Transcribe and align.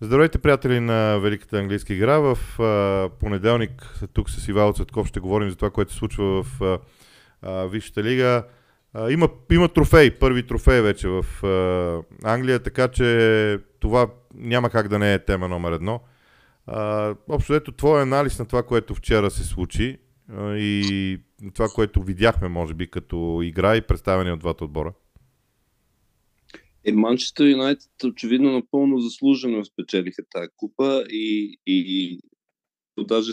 Здравейте, 0.00 0.38
приятели 0.38 0.80
на 0.80 1.18
Великата 1.18 1.58
английска 1.58 1.94
игра. 1.94 2.18
В 2.18 2.60
а, 2.60 3.08
понеделник 3.18 4.00
тук 4.12 4.30
с 4.30 4.48
Ивайло 4.48 4.72
Цветков 4.72 5.06
ще 5.06 5.20
говорим 5.20 5.50
за 5.50 5.56
това, 5.56 5.70
което 5.70 5.92
се 5.92 5.98
случва 5.98 6.42
в 6.42 6.62
а, 6.62 6.78
а, 7.42 7.66
Висшата 7.66 8.02
лига. 8.02 8.44
А, 8.94 9.10
има, 9.10 9.28
има 9.52 9.68
трофей, 9.68 10.10
първи 10.10 10.46
трофей 10.46 10.80
вече 10.80 11.08
в 11.08 11.44
а, 11.44 12.02
Англия, 12.32 12.62
така 12.62 12.88
че 12.88 13.58
това 13.80 14.06
няма 14.34 14.70
как 14.70 14.88
да 14.88 14.98
не 14.98 15.14
е 15.14 15.24
тема 15.24 15.48
номер 15.48 15.72
едно. 15.72 16.00
А, 16.66 17.14
общо 17.28 17.54
ето 17.54 17.72
твой 17.72 18.02
анализ 18.02 18.38
на 18.38 18.46
това, 18.46 18.62
което 18.62 18.94
вчера 18.94 19.30
се 19.30 19.44
случи 19.44 19.98
а, 20.36 20.56
и 20.56 21.18
това, 21.54 21.68
което 21.68 22.02
видяхме, 22.02 22.48
може 22.48 22.74
би, 22.74 22.90
като 22.90 23.40
игра 23.42 23.76
и 23.76 23.80
представяне 23.80 24.32
от 24.32 24.40
двата 24.40 24.64
отбора. 24.64 24.92
Е, 26.86 26.92
Манчестър 26.92 27.50
Юнайтед 27.50 28.04
очевидно 28.04 28.52
напълно 28.52 28.98
заслужено 28.98 29.64
спечелиха 29.64 30.22
тази 30.30 30.48
купа 30.56 31.04
и, 31.10 31.58
и, 31.66 31.76
и 31.76 32.20
даже 32.98 33.32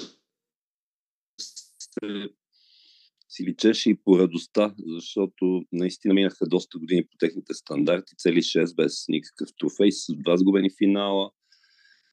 си 3.29 3.43
личеше 3.43 3.89
и 3.89 3.95
по 3.95 4.19
радостта, 4.19 4.75
защото 4.87 5.63
наистина 5.71 6.13
минаха 6.13 6.47
доста 6.47 6.79
години 6.79 7.05
по 7.05 7.17
техните 7.19 7.53
стандарти, 7.53 8.15
цели 8.17 8.41
6 8.41 8.75
без 8.75 9.05
никакъв 9.07 9.49
трофей, 9.59 9.91
с 9.91 10.13
два 10.15 10.37
сгубени 10.37 10.69
финала 10.77 11.31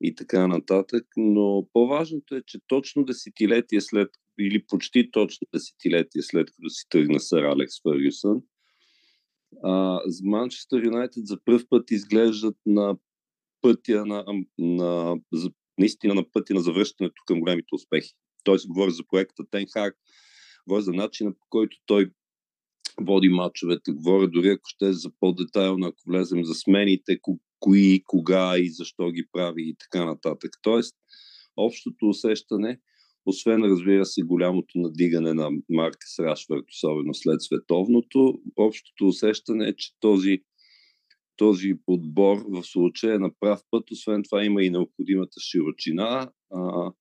и 0.01 0.15
така 0.15 0.47
нататък. 0.47 1.05
Но 1.17 1.69
по-важното 1.73 2.35
е, 2.35 2.43
че 2.47 2.59
точно 2.67 3.05
десетилетие 3.05 3.81
след, 3.81 4.09
или 4.41 4.67
почти 4.67 5.11
точно 5.11 5.47
десетилетие 5.55 6.23
след 6.23 6.51
като 6.51 6.69
си 6.69 6.87
тръгна 6.89 7.21
сър 7.21 7.43
Алекс 7.43 7.83
Фъргюсън, 7.83 8.43
Манчестър 10.23 10.85
Юнайтед 10.85 11.27
за 11.27 11.39
първ 11.45 11.65
път 11.71 11.91
изглеждат 11.91 12.57
на 12.67 12.97
пътя 13.61 14.07
на, 14.07 14.25
на, 14.59 15.17
на, 15.33 15.51
наистина 15.79 16.15
на 16.15 16.31
пътя 16.33 16.55
на 16.55 16.61
завръщането 16.61 17.23
към 17.27 17.41
големите 17.41 17.75
успехи. 17.75 18.15
Той 18.45 18.59
се 18.59 18.69
говори 18.69 18.91
за 18.91 19.03
проекта 19.11 19.45
Тенхак, 19.51 19.97
говори 20.69 20.83
за 20.83 20.93
начина 20.93 21.33
по 21.33 21.47
който 21.51 21.77
той 21.87 22.11
води 23.01 23.29
матчовете, 23.29 23.93
говоря 23.93 24.29
дори 24.29 24.49
ако 24.49 24.63
ще 24.65 24.93
за 24.93 25.11
по-детайлно, 25.21 25.87
ако 25.87 26.03
влезем 26.07 26.45
за 26.45 26.55
смените, 26.55 27.19
кои, 27.61 28.03
кога 28.07 28.59
и 28.59 28.71
защо 28.71 29.11
ги 29.11 29.25
прави 29.33 29.63
и 29.69 29.77
така 29.79 30.05
нататък. 30.05 30.51
Тоест, 30.63 30.97
общото 31.57 32.09
усещане 32.09 32.81
освен, 33.31 33.63
разбира 33.63 34.05
се, 34.05 34.23
голямото 34.23 34.79
надигане 34.79 35.35
на 35.35 35.51
Маркес 35.69 36.19
Рашфорд, 36.19 36.65
особено 36.69 37.15
след 37.15 37.43
световното, 37.43 38.41
общото 38.57 39.07
усещане 39.07 39.69
е, 39.69 39.77
че 39.77 39.91
този, 40.01 40.39
този 41.37 41.73
подбор 41.87 42.45
в 42.49 42.63
случая 42.63 43.15
е 43.15 43.19
на 43.19 43.31
прав 43.41 43.61
път. 43.71 43.91
Освен 43.91 44.23
това 44.23 44.45
има 44.45 44.63
и 44.63 44.71
необходимата 44.71 45.41
широчина. 45.41 46.31
А, 46.55 46.93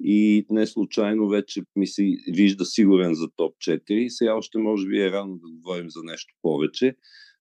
и 0.00 0.46
не 0.50 0.66
случайно 0.66 1.28
вече 1.28 1.62
ми 1.76 1.86
се 1.86 2.02
вижда 2.32 2.64
сигурен 2.64 3.14
за 3.14 3.28
топ 3.36 3.54
4. 3.56 4.08
Сега 4.08 4.34
още 4.34 4.58
може 4.58 4.88
би 4.88 5.00
е 5.00 5.10
рано 5.10 5.34
да 5.36 5.50
говорим 5.50 5.90
за 5.90 6.00
нещо 6.04 6.34
повече, 6.42 6.94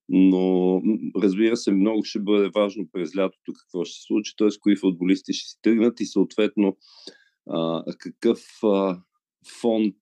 но 0.09 0.81
разбира 1.23 1.57
се, 1.57 1.71
много 1.71 2.03
ще 2.03 2.19
бъде 2.19 2.49
важно 2.55 2.87
през 2.91 3.15
лятото 3.17 3.53
какво 3.53 3.85
ще 3.85 3.95
се 3.95 4.01
случи, 4.01 4.33
т.е. 4.37 4.47
кои 4.59 4.75
футболисти 4.75 5.33
ще 5.33 5.49
си 5.49 5.59
тръгнат 5.61 5.99
и 5.99 6.05
съответно 6.05 6.77
а, 7.49 7.83
какъв 7.99 8.39
а, 8.63 9.03
фонд 9.61 9.95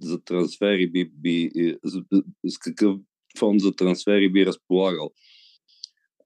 за 0.00 0.24
трансфери 0.24 0.90
би, 0.90 1.10
би 1.14 1.50
с 2.46 2.58
какъв 2.58 2.96
фонд 3.38 3.60
за 3.60 3.72
трансфери 3.72 4.32
би 4.32 4.46
разполагал 4.46 5.10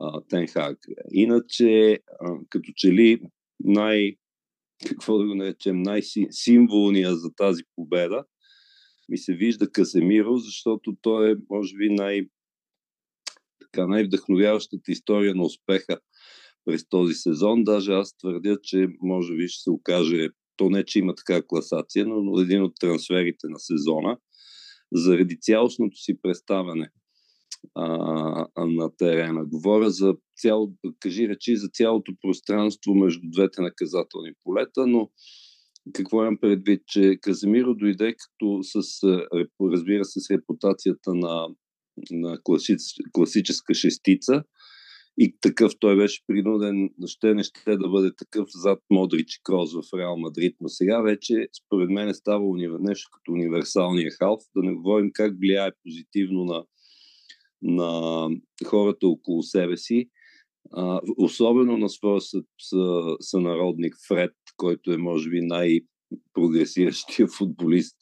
а, 0.01 0.21
Тенхак. 0.29 0.79
Иначе, 1.11 1.99
а, 2.21 2.39
като 2.51 2.73
че 2.77 2.93
ли 2.93 3.21
най, 3.61 4.17
какво 4.87 5.19
да 5.19 5.27
го 5.27 5.35
наречем, 5.35 5.83
най-символния 5.83 7.17
за 7.17 7.35
тази 7.35 7.63
победа 7.77 8.25
ми 9.09 9.19
се 9.19 9.35
вижда 9.35 9.73
Касемиро, 9.73 10.37
защото 10.37 10.97
той 11.03 11.33
е, 11.33 11.37
може 11.51 11.77
би, 11.77 11.89
най- 11.91 12.29
така, 13.61 13.87
най-вдъхновяващата 13.87 14.93
история 14.93 15.35
на 15.35 15.43
успеха 15.43 16.01
през 16.65 16.89
този 16.89 17.15
сезон. 17.15 17.65
Даже 17.65 17.93
аз 17.93 18.17
твърдя, 18.17 18.57
че 18.63 18.89
може 19.03 19.37
би 19.37 19.49
ще 19.49 19.63
се 19.63 19.71
окаже, 19.71 20.29
то 20.57 20.71
не, 20.71 20.85
че 20.85 20.99
има 20.99 21.15
така 21.15 21.43
класация, 21.47 22.07
но 22.07 22.41
един 22.41 22.63
от 22.63 22.73
трансферите 22.81 23.47
на 23.49 23.59
сезона, 23.59 24.19
заради 24.93 25.39
цялостното 25.41 25.97
си 25.97 26.15
представяне 26.23 26.89
а, 27.75 27.87
на 28.57 28.97
терена. 28.97 29.45
Говоря 29.45 29.91
за 29.91 30.15
цяло, 30.37 30.73
кажи 31.01 31.29
речи 31.29 31.57
за 31.57 31.69
цялото 31.69 32.13
пространство 32.21 32.95
между 32.95 33.21
двете 33.31 33.63
наказателни 33.63 34.33
полета, 34.45 34.87
но 34.87 35.11
какво 35.93 36.23
имам 36.23 36.39
предвид, 36.41 36.83
че 36.87 37.19
Каземиро 37.21 37.75
дойде 37.75 38.15
като 38.15 38.59
с, 38.63 39.03
разбира 39.61 40.05
се, 40.05 40.21
с 40.21 40.31
репутацията 40.31 41.15
на, 41.15 41.47
на 42.11 42.39
класическа 43.13 43.75
шестица, 43.75 44.45
и 45.19 45.37
такъв 45.41 45.73
той 45.81 45.97
беше 45.97 46.23
принуден, 46.27 46.91
ще 47.07 47.35
не 47.35 47.43
ще 47.43 47.77
да 47.77 47.89
бъде 47.89 48.11
такъв 48.17 48.49
зад 48.55 48.79
Модрич 48.91 49.35
и 49.35 49.43
Кроз 49.43 49.75
в 49.75 49.99
Реал 49.99 50.17
Мадрид, 50.17 50.57
но 50.61 50.69
сега 50.69 51.01
вече 51.01 51.49
според 51.65 51.91
мен 51.91 52.09
е 52.09 52.15
ставало 52.15 52.57
нещо 52.57 53.11
като 53.13 53.33
универсалния 53.33 54.11
халф, 54.11 54.43
да 54.57 54.63
не 54.63 54.75
говорим 54.75 55.11
как 55.15 55.35
влияе 55.39 55.71
позитивно 55.85 56.45
на, 56.45 56.65
на 57.63 58.29
хората 58.67 59.07
около 59.07 59.43
себе 59.43 59.77
си, 59.77 60.11
а, 60.73 61.01
особено 61.17 61.79
на 61.79 61.89
своя 61.89 62.21
сънародник 63.21 63.95
Фред, 64.09 64.35
който 64.57 64.93
е 64.93 64.97
може 64.97 65.31
би 65.31 65.41
най-прогресиращия 65.41 67.29
футболист, 67.39 67.97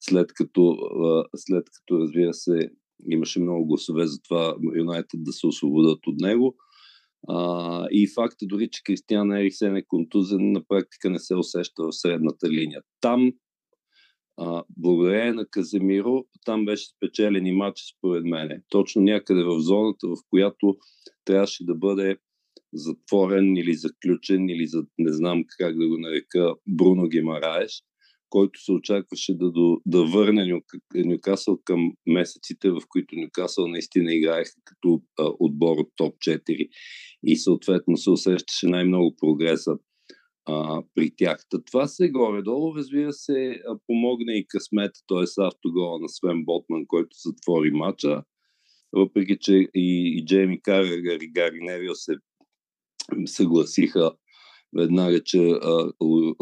след 0.00 0.32
като, 0.34 0.76
след 1.36 1.64
като 1.72 2.00
разбира 2.00 2.34
се 2.34 2.70
Имаше 3.10 3.40
много 3.40 3.66
гласове 3.66 4.06
за 4.06 4.22
това 4.22 4.56
Юнайтед 4.76 5.24
да 5.24 5.32
се 5.32 5.46
освободят 5.46 6.06
от 6.06 6.16
него. 6.20 6.56
А, 7.28 7.86
и 7.90 8.08
факта 8.14 8.46
дори, 8.46 8.68
че 8.72 8.82
Кристиан 8.84 9.32
Ериксен 9.32 9.76
е 9.76 9.82
контузен, 9.88 10.52
на 10.52 10.64
практика 10.68 11.10
не 11.10 11.18
се 11.18 11.36
усеща 11.36 11.82
в 11.82 11.92
средната 11.92 12.50
линия. 12.50 12.82
Там, 13.00 13.32
а, 14.36 14.62
благодарение 14.76 15.32
на 15.32 15.46
Каземиро, 15.46 16.24
там 16.44 16.64
беше 16.64 16.86
спечелен 16.86 17.46
и 17.46 17.52
матч, 17.52 17.80
според 17.96 18.24
мен. 18.24 18.62
Точно 18.68 19.02
някъде 19.02 19.44
в 19.44 19.60
зоната, 19.60 20.08
в 20.08 20.16
която 20.30 20.76
трябваше 21.24 21.64
да 21.64 21.74
бъде 21.74 22.16
затворен 22.74 23.56
или 23.56 23.74
заключен, 23.74 24.48
или 24.48 24.66
за, 24.66 24.84
не 24.98 25.12
знам 25.12 25.44
как 25.58 25.78
да 25.78 25.88
го 25.88 25.98
нарека, 25.98 26.54
Бруно 26.68 27.08
Гемараеш 27.08 27.82
който 28.30 28.60
се 28.64 28.72
очакваше 28.72 29.34
да, 29.34 29.52
да 29.86 30.04
върне 30.04 30.60
Нюкасъл 30.94 31.58
към 31.64 31.92
месеците, 32.06 32.70
в 32.70 32.80
които 32.88 33.16
Нюкасъл 33.16 33.66
наистина 33.68 34.14
играеха 34.14 34.52
като 34.64 35.02
а, 35.18 35.30
отбор 35.38 35.76
от 35.76 35.88
топ 35.96 36.14
4 36.14 36.68
и 37.22 37.36
съответно 37.36 37.96
се 37.96 38.10
усещаше 38.10 38.66
най-много 38.66 39.16
прогреса 39.16 39.78
а, 40.46 40.82
при 40.94 41.10
тях. 41.16 41.44
Та 41.50 41.58
това 41.64 41.86
се 41.86 42.10
горе-долу, 42.10 42.76
разбира 42.76 43.12
се, 43.12 43.62
помогне 43.86 44.38
и 44.38 44.46
късмет, 44.48 44.90
т.е. 45.08 45.46
автогола 45.46 45.98
на 46.00 46.08
Свен 46.08 46.44
Ботман, 46.44 46.84
който 46.86 47.16
затвори 47.24 47.70
матча, 47.70 48.22
въпреки 48.92 49.36
че 49.40 49.52
и, 49.54 49.68
и 50.18 50.24
Джейми 50.26 50.62
Карагар 50.62 51.18
и 51.20 51.32
Гари 51.32 51.58
Невил 51.60 51.94
се 51.94 52.12
съгласиха 53.26 54.12
веднага, 54.76 55.22
че 55.24 55.50
а, 55.50 55.92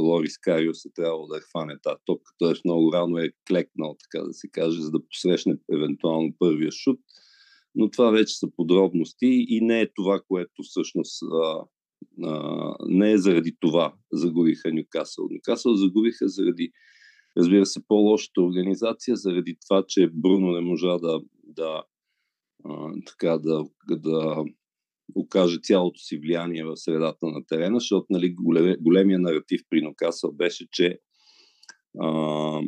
Лорис 0.01 0.39
Кариус 0.39 0.85
е 0.85 0.93
трябвало 0.95 1.27
да 1.27 1.41
хване 1.41 1.79
тази 1.83 1.97
топка, 2.05 2.33
т.е. 2.39 2.53
много 2.65 2.93
рано 2.93 3.19
е 3.19 3.33
клекнал, 3.49 3.97
така 4.01 4.25
да 4.25 4.33
се 4.33 4.49
каже, 4.49 4.81
за 4.81 4.91
да 4.91 5.07
посрещне 5.09 5.57
евентуално 5.73 6.33
първия 6.39 6.73
шут. 6.73 7.01
Но 7.75 7.91
това 7.91 8.11
вече 8.11 8.39
са 8.39 8.49
подробности 8.57 9.47
и 9.49 9.61
не 9.61 9.81
е 9.81 9.93
това, 9.95 10.21
което 10.29 10.63
всъщност 10.63 11.23
а, 11.23 11.65
а, 12.23 12.75
не 12.87 13.13
е 13.13 13.19
заради 13.19 13.57
това 13.61 13.95
загубиха 14.13 14.73
Нюкасъл. 14.73 15.29
Нюкасъл 15.31 15.75
загубиха 15.75 16.29
заради, 16.29 16.71
разбира 17.37 17.67
се, 17.67 17.87
по-лошата 17.89 18.41
организация, 18.41 19.17
заради 19.17 19.57
това, 19.67 19.85
че 19.89 20.11
Бруно 20.13 20.53
не 20.53 20.61
можа 20.61 20.99
да, 20.99 21.21
да, 21.45 21.83
а, 22.65 22.93
така, 23.07 23.39
да, 23.39 23.65
да 23.91 24.45
окаже 25.15 25.59
цялото 25.63 26.01
си 26.01 26.19
влияние 26.19 26.65
в 26.65 26.77
средата 26.77 27.27
на 27.27 27.47
терена, 27.47 27.81
защото 27.81 28.07
нали, 28.11 28.35
големия 28.81 29.19
наратив 29.19 29.61
при 29.71 29.83
Нокасъл 29.83 30.33
беше, 30.33 30.67
че 30.73 30.99
а, 32.01 32.61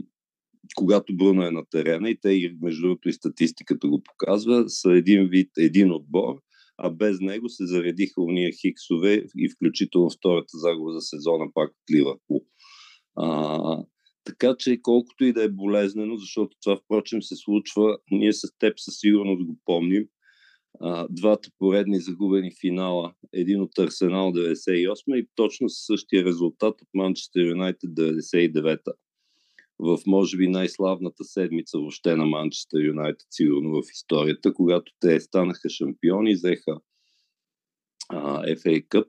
когато 0.76 1.16
Бруно 1.16 1.46
е 1.46 1.50
на 1.50 1.64
терена 1.70 2.10
и 2.10 2.20
те, 2.20 2.56
между 2.62 2.82
другото 2.82 3.08
и 3.08 3.12
статистиката 3.12 3.88
го 3.88 4.02
показва, 4.02 4.68
са 4.68 4.92
един 4.92 5.28
вид, 5.28 5.50
един 5.58 5.92
отбор, 5.92 6.34
а 6.78 6.90
без 6.90 7.20
него 7.20 7.48
се 7.48 7.66
заредиха 7.66 8.22
уния 8.22 8.52
хиксове 8.60 9.24
и 9.36 9.50
включително 9.56 10.10
втората 10.10 10.58
загуба 10.58 10.92
за 10.92 11.00
сезона 11.00 11.46
пак 11.54 11.70
от 11.70 11.96
Ливърпул. 11.96 12.44
Така 14.24 14.54
че 14.58 14.82
колкото 14.82 15.24
и 15.24 15.32
да 15.32 15.42
е 15.42 15.48
болезнено, 15.48 16.16
защото 16.16 16.56
това 16.62 16.76
впрочем 16.76 17.22
се 17.22 17.36
случва, 17.36 17.98
ние 18.10 18.32
с 18.32 18.40
теб 18.58 18.74
със 18.76 18.98
сигурност 18.98 19.44
го 19.44 19.58
помним, 19.64 20.04
а, 20.80 21.06
двата 21.10 21.50
поредни 21.58 22.00
загубени 22.00 22.52
финала, 22.60 23.14
един 23.32 23.60
от 23.60 23.78
Арсенал 23.78 24.32
98 24.32 25.16
и 25.16 25.28
точно 25.34 25.68
същия 25.68 26.24
резултат 26.24 26.82
от 26.82 26.88
Манчестър 26.94 27.40
Юнайтед 27.40 27.90
99-та. 27.90 28.92
В, 29.78 29.98
може 30.06 30.36
би, 30.36 30.48
най-славната 30.48 31.24
седмица 31.24 31.78
въобще 31.78 32.16
на 32.16 32.26
Манчестър 32.26 32.80
Юнайтед, 32.80 33.26
сигурно 33.30 33.82
в 33.82 33.92
историята, 33.92 34.54
когато 34.54 34.92
те 35.00 35.20
станаха 35.20 35.70
шампиони, 35.70 36.34
взеха 36.34 36.80
а, 38.08 38.42
FA 38.42 38.88
Cup 38.88 39.06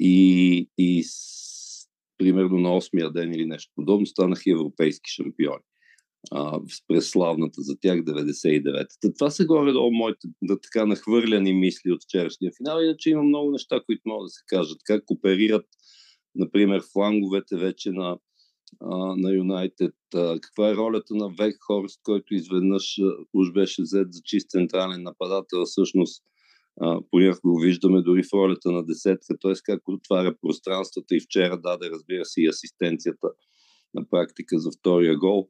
и, 0.00 0.68
и 0.78 1.02
с, 1.02 1.88
примерно 2.18 2.58
на 2.58 2.68
8-я 2.68 3.10
ден 3.10 3.34
или 3.34 3.46
нещо 3.46 3.72
подобно 3.74 4.06
станаха 4.06 4.50
европейски 4.50 5.10
шампиони 5.10 5.62
а, 6.30 6.60
през 6.88 7.10
славната 7.10 7.62
за 7.62 7.76
тях 7.80 7.98
99-та. 7.98 9.12
Това 9.18 9.30
са 9.30 9.44
горе-долу 9.44 9.92
моите 9.92 10.28
да, 10.42 10.60
така 10.60 10.86
нахвърляни 10.86 11.52
мисли 11.52 11.92
от 11.92 12.02
вчерашния 12.02 12.52
финал, 12.56 12.82
иначе 12.82 13.10
има 13.10 13.22
много 13.22 13.50
неща, 13.50 13.80
които 13.86 14.02
могат 14.04 14.26
да 14.26 14.30
се 14.30 14.42
кажат. 14.46 14.78
Как 14.84 15.10
оперират, 15.10 15.66
например, 16.34 16.82
фланговете 16.92 17.56
вече 17.56 17.90
на, 17.90 18.18
на 19.16 19.32
Юнайтед, 19.32 19.94
каква 20.40 20.70
е 20.70 20.76
ролята 20.76 21.14
на 21.14 21.28
Векхорст, 21.38 22.00
който 22.02 22.34
изведнъж 22.34 22.98
уж 23.34 23.52
беше 23.52 23.82
взет 23.82 24.12
за 24.12 24.20
чист 24.24 24.50
централен 24.50 25.02
нападател, 25.02 25.64
всъщност 25.64 26.22
понякога 27.10 27.52
го 27.52 27.60
виждаме 27.60 28.02
дори 28.02 28.22
в 28.22 28.32
ролята 28.34 28.70
на 28.70 28.84
десетка, 28.84 29.38
т.е. 29.40 29.52
как 29.64 29.88
отваря 29.88 30.34
пространствата 30.40 31.16
и 31.16 31.20
вчера 31.20 31.60
даде, 31.60 31.90
разбира 31.90 32.24
се, 32.24 32.42
и 32.42 32.48
асистенцията 32.48 33.28
на 33.94 34.08
практика 34.10 34.58
за 34.58 34.70
втория 34.78 35.16
гол 35.16 35.48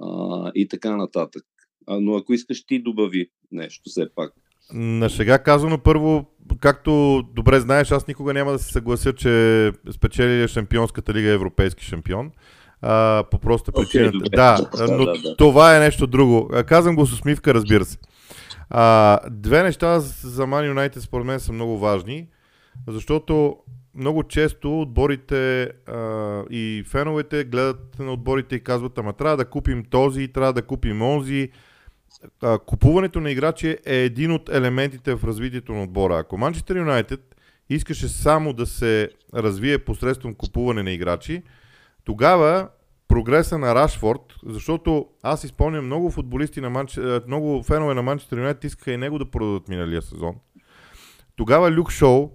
а, 0.00 0.50
и 0.54 0.68
така 0.68 0.96
нататък. 0.96 1.42
А, 1.86 2.00
но 2.00 2.16
ако 2.16 2.32
искаш 2.32 2.66
ти 2.66 2.82
добави 2.82 3.30
нещо 3.52 3.82
все 3.86 4.06
пак. 4.14 4.32
На 4.72 5.08
шега 5.08 5.38
казано, 5.38 5.78
първо, 5.78 6.26
както 6.60 7.22
добре 7.34 7.60
знаеш, 7.60 7.90
аз 7.90 8.06
никога 8.08 8.34
няма 8.34 8.52
да 8.52 8.58
се 8.58 8.72
съглася, 8.72 9.12
че 9.12 9.72
спечели 9.90 10.48
Шампионската 10.48 11.14
лига 11.14 11.28
европейски 11.28 11.84
шампион. 11.84 12.30
А, 12.82 13.24
по 13.30 13.38
проста 13.38 13.72
причина. 13.72 14.12
Okay, 14.12 14.30
да, 14.36 14.70
но 14.90 15.04
да, 15.04 15.12
да. 15.12 15.36
това 15.36 15.76
е 15.76 15.80
нещо 15.80 16.06
друго. 16.06 16.50
Казвам 16.66 16.96
го 16.96 17.06
с 17.06 17.12
усмивка, 17.12 17.54
разбира 17.54 17.84
се. 17.84 17.98
А, 18.70 19.20
две 19.30 19.62
неща 19.62 20.00
за 20.00 20.42
Man 20.42 20.74
United 20.74 20.98
според 20.98 21.26
мен 21.26 21.40
са 21.40 21.52
много 21.52 21.78
важни, 21.78 22.28
защото 22.88 23.56
много 23.96 24.22
често 24.22 24.80
отборите 24.80 25.62
а, 25.86 26.42
и 26.50 26.84
феновете 26.86 27.44
гледат 27.44 27.98
на 27.98 28.12
отборите 28.12 28.54
и 28.56 28.60
казват, 28.60 28.98
ама 28.98 29.12
трябва 29.12 29.36
да 29.36 29.44
купим 29.50 29.84
този, 29.84 30.28
трябва 30.28 30.52
да 30.52 30.62
купим 30.62 31.02
онзи. 31.02 31.50
А, 32.42 32.58
купуването 32.58 33.20
на 33.20 33.30
играчи 33.30 33.78
е 33.86 33.96
един 33.96 34.32
от 34.32 34.48
елементите 34.48 35.14
в 35.14 35.24
развитието 35.24 35.72
на 35.72 35.82
отбора. 35.82 36.18
Ако 36.18 36.38
Манчестър 36.38 36.76
Юнайтед 36.76 37.36
искаше 37.70 38.08
само 38.08 38.52
да 38.52 38.66
се 38.66 39.10
развие 39.34 39.78
посредством 39.78 40.34
купуване 40.34 40.82
на 40.82 40.90
играчи, 40.90 41.42
тогава 42.04 42.68
прогреса 43.08 43.58
на 43.58 43.74
Рашфорд, 43.74 44.34
защото 44.46 45.06
аз 45.22 45.44
изпълням 45.44 45.86
много 45.86 46.10
футболисти 46.10 46.60
на 46.60 46.70
Манч... 46.70 47.00
много 47.26 47.62
фенове 47.62 47.94
на 47.94 48.02
Манчестър 48.02 48.36
Юнайтед 48.36 48.64
искаха 48.64 48.92
и 48.92 48.96
него 48.96 49.18
да 49.18 49.30
продадат 49.30 49.68
миналия 49.68 50.02
сезон. 50.02 50.34
Тогава 51.36 51.70
Люк 51.70 51.90
Шоу 51.90 52.30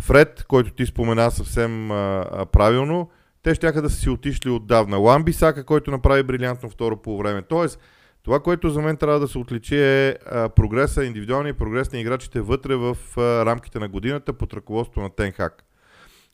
Фред, 0.00 0.44
който 0.48 0.70
ти 0.70 0.86
спомена 0.86 1.30
съвсем 1.30 1.90
а, 1.90 2.26
а, 2.32 2.46
правилно, 2.46 3.10
те 3.42 3.54
ще 3.54 3.72
да 3.72 3.90
са 3.90 3.96
си 3.96 4.10
отишли 4.10 4.50
отдавна. 4.50 4.96
Ламби 4.96 5.32
Сака, 5.32 5.64
който 5.64 5.90
направи 5.90 6.22
брилянтно 6.22 6.70
второ 6.70 7.02
по 7.02 7.18
време. 7.18 7.42
Тоест, 7.42 7.80
това, 8.22 8.40
което 8.40 8.70
за 8.70 8.82
мен 8.82 8.96
трябва 8.96 9.20
да 9.20 9.28
се 9.28 9.38
отличи 9.38 9.78
е 9.78 10.16
а, 10.26 10.48
прогреса, 10.48 11.04
индивидуалния 11.04 11.54
прогрес 11.54 11.92
на 11.92 11.98
играчите 11.98 12.40
вътре 12.40 12.76
в 12.76 12.96
а, 13.16 13.20
рамките 13.46 13.78
на 13.78 13.88
годината 13.88 14.32
под 14.32 14.54
ръководство 14.54 15.00
на 15.00 15.10
Тенхак. 15.10 15.64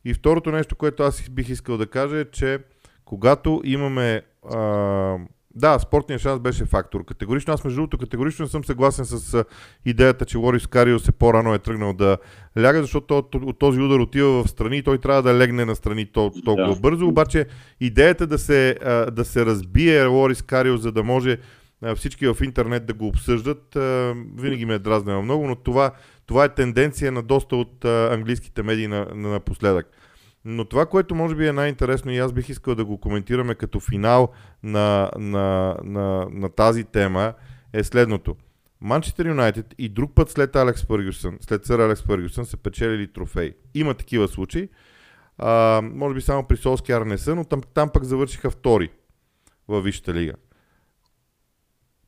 И 0.05 0.15
второто 0.15 0.53
нещо, 0.53 0.77
което 0.77 1.03
аз 1.03 1.29
бих 1.29 1.49
искал 1.49 1.77
да 1.77 1.87
кажа 1.87 2.19
е, 2.19 2.25
че 2.25 2.59
когато 3.05 3.61
имаме 3.65 4.23
а, 4.53 4.59
да, 5.55 5.79
спортният 5.79 6.23
шанс 6.23 6.41
беше 6.41 6.65
фактор. 6.65 7.05
Категорично, 7.05 7.55
аз 7.55 7.65
между 7.65 7.77
другото 7.77 7.99
категорично 7.99 8.49
съм 8.49 8.65
съгласен 8.65 9.05
с 9.05 9.45
идеята, 9.85 10.25
че 10.25 10.39
Лорис 10.39 10.67
Кариос 10.67 11.09
е 11.09 11.13
по-рано 11.13 11.55
е 11.55 11.59
тръгнал 11.59 11.93
да 11.93 12.19
ляга, 12.59 12.83
защото 12.83 13.19
от 13.35 13.59
този 13.59 13.81
удар 13.81 13.99
отива 13.99 14.45
в 14.45 14.49
страни 14.49 14.77
и 14.77 14.83
той 14.83 14.99
трябва 14.99 15.23
да 15.23 15.35
легне 15.35 15.65
на 15.65 15.77
страни 15.77 16.07
толкова 16.13 16.75
да. 16.75 16.81
бързо. 16.81 17.07
Обаче 17.07 17.47
идеята 17.81 18.27
да 18.27 18.39
се, 18.39 18.77
да 19.13 19.25
се 19.25 19.47
разбие 19.47 20.05
Лорис 20.05 20.43
Кариос, 20.43 20.81
за 20.81 20.93
да 20.93 21.03
може 21.03 21.39
всички 21.97 22.27
в 22.27 22.37
интернет 22.45 22.87
да 22.87 22.95
го 22.95 23.07
обсъждат, 23.07 23.77
винаги 24.37 24.67
ме 24.67 24.75
е 24.75 24.79
дразнено 24.79 25.23
много, 25.23 25.47
но 25.47 25.57
това, 25.57 25.91
това 26.27 26.45
е 26.45 26.55
тенденция 26.55 27.13
на 27.13 27.23
доста 27.23 27.57
от 27.57 27.85
английските 27.85 28.63
медии 28.63 28.87
на, 28.87 29.07
на 29.15 29.29
напоследък. 29.29 29.87
Но 30.45 30.65
това, 30.65 30.87
което 30.87 31.15
може 31.15 31.35
би 31.35 31.47
е 31.47 31.53
най-интересно 31.53 32.13
и 32.13 32.19
аз 32.19 32.33
бих 32.33 32.49
искал 32.49 32.75
да 32.75 32.85
го 32.85 32.99
коментираме 32.99 33.55
като 33.55 33.81
финал 33.81 34.29
на, 34.63 35.11
на, 35.19 35.77
на, 35.85 36.27
на 36.31 36.49
тази 36.49 36.85
тема 36.85 37.35
е 37.73 37.85
следното. 37.85 38.37
Манчестър 38.81 39.27
Юнайтед 39.27 39.75
и 39.79 39.89
друг 39.89 40.15
път 40.15 40.31
след 40.31 40.57
Алекс 40.57 40.85
Фъргюсън, 40.85 41.39
след 41.41 41.65
сър 41.65 41.79
Алекс 41.79 42.03
Фъргюсън 42.03 42.47
са 42.47 42.57
печелили 42.57 43.13
трофей. 43.13 43.55
Има 43.75 43.95
такива 43.95 44.29
случаи. 44.29 44.69
А, 45.39 45.83
може 45.95 46.15
би 46.15 46.21
само 46.21 46.47
при 46.47 46.57
Солскияр 46.57 47.03
не 47.03 47.19
са, 47.19 47.35
но 47.35 47.45
там, 47.45 47.61
там 47.75 47.91
пък 47.91 48.05
завършиха 48.05 48.51
втори 48.51 48.91
във 49.69 49.85
Висшата 49.85 50.15
лига. 50.15 50.33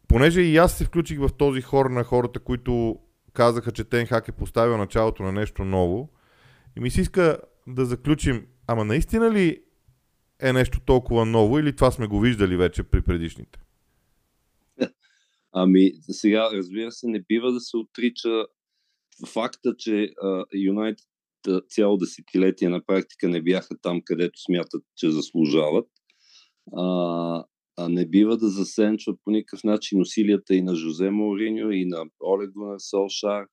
Понеже 0.08 0.40
и 0.40 0.56
аз 0.56 0.72
се 0.72 0.84
включих 0.84 1.18
в 1.18 1.30
този 1.38 1.62
хор 1.62 1.86
на 1.86 2.04
хората, 2.04 2.40
които 2.40 2.98
казаха, 3.32 3.72
че 3.72 3.84
Тенхак 3.84 4.28
е 4.28 4.32
поставил 4.32 4.76
началото 4.76 5.22
на 5.22 5.32
нещо 5.32 5.64
ново, 5.64 6.10
и 6.76 6.80
ми 6.80 6.90
се 6.90 7.00
иска 7.00 7.38
да 7.66 7.84
заключим, 7.84 8.46
ама 8.66 8.84
наистина 8.84 9.30
ли 9.30 9.62
е 10.42 10.52
нещо 10.52 10.80
толкова 10.80 11.26
ново 11.26 11.58
или 11.58 11.76
това 11.76 11.90
сме 11.90 12.06
го 12.06 12.20
виждали 12.20 12.56
вече 12.56 12.82
при 12.82 13.02
предишните? 13.02 13.58
Ами, 15.52 15.92
сега, 16.10 16.48
разбира 16.52 16.92
се, 16.92 17.06
не 17.06 17.22
бива 17.28 17.52
да 17.52 17.60
се 17.60 17.76
отрича 17.76 18.46
факта, 19.26 19.74
че 19.78 20.10
Юнайтед 20.54 21.06
цяло 21.68 21.96
десетилетие 21.96 22.68
на 22.68 22.84
практика 22.86 23.28
не 23.28 23.42
бяха 23.42 23.78
там, 23.82 24.02
където 24.04 24.40
смятат, 24.40 24.84
че 24.96 25.10
заслужават. 25.10 25.86
А, 26.76 27.44
а 27.76 27.88
не 27.88 28.06
бива 28.06 28.36
да 28.36 28.48
засенчва 28.48 29.16
по 29.24 29.30
никакъв 29.30 29.64
начин 29.64 30.00
усилията 30.00 30.54
и 30.54 30.62
на 30.62 30.74
Жозе 30.74 31.10
Мауриньо, 31.10 31.70
и 31.70 31.84
на 31.84 32.04
Олег 32.20 32.50
Гунар 32.50 32.78
Солшар, 32.78 33.46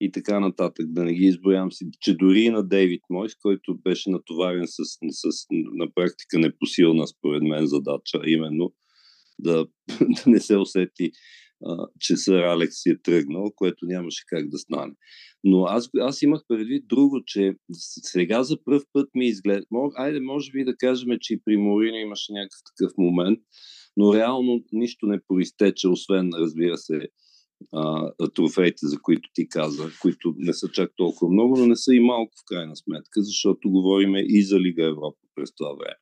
и 0.00 0.12
така 0.12 0.40
нататък. 0.40 0.86
Да 0.88 1.04
не 1.04 1.14
ги 1.14 1.24
изброявам 1.24 1.72
си, 1.72 1.86
че 2.00 2.16
дори 2.16 2.40
и 2.40 2.50
на 2.50 2.68
Дейвид 2.68 3.02
Мойс, 3.10 3.34
който 3.42 3.78
беше 3.84 4.10
натоварен 4.10 4.66
с, 4.66 4.82
с 5.10 5.46
на 5.50 5.86
практика 5.94 6.38
непосилна 6.38 7.06
според 7.06 7.42
мен 7.42 7.66
задача, 7.66 8.20
именно 8.26 8.72
да, 9.38 9.66
да 9.98 10.30
не 10.30 10.40
се 10.40 10.56
усети, 10.56 11.10
а, 11.66 11.86
че 12.00 12.16
сър 12.16 12.42
Алекс 12.42 12.74
си 12.76 12.90
е 12.90 13.02
тръгнал, 13.02 13.50
което 13.56 13.86
нямаше 13.86 14.24
как 14.26 14.48
да 14.48 14.58
стане. 14.58 14.92
Но 15.44 15.64
аз, 15.64 15.90
аз 16.00 16.22
имах 16.22 16.42
предвид 16.48 16.86
друго, 16.86 17.20
че 17.26 17.54
сега 18.02 18.42
за 18.42 18.64
първ 18.64 18.84
път 18.92 19.08
ми 19.14 19.26
изгледа. 19.26 19.66
Айде, 19.96 20.20
може 20.20 20.50
би 20.52 20.64
да 20.64 20.76
кажем, 20.76 21.08
че 21.20 21.34
и 21.34 21.40
при 21.44 21.56
Морино 21.56 21.96
имаше 21.96 22.32
някакъв 22.32 22.60
такъв 22.76 22.92
момент, 22.98 23.38
но 23.96 24.14
реално 24.14 24.64
нищо 24.72 25.06
не 25.06 25.20
проистече, 25.28 25.88
освен, 25.88 26.30
разбира 26.38 26.76
се, 26.76 27.08
а, 27.72 28.12
трофеите, 28.34 28.86
за 28.86 28.98
които 29.02 29.28
ти 29.34 29.48
каза, 29.48 29.90
които 30.02 30.34
не 30.36 30.52
са 30.52 30.68
чак 30.68 30.90
толкова 30.96 31.32
много, 31.32 31.56
но 31.56 31.66
не 31.66 31.76
са 31.76 31.94
и 31.94 32.00
малко 32.00 32.32
в 32.36 32.44
крайна 32.46 32.76
сметка, 32.76 33.22
защото 33.22 33.70
говориме 33.70 34.24
и 34.28 34.42
за 34.42 34.60
Лига 34.60 34.86
Европа 34.86 35.18
през 35.34 35.54
това 35.54 35.72
време. 35.72 35.96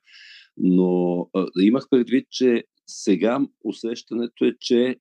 Но 0.57 1.21
а, 1.35 1.47
имах 1.61 1.87
предвид, 1.91 2.27
че 2.31 2.65
сега 2.87 3.41
усещането 3.65 4.45
е, 4.45 4.53
че 4.61 4.97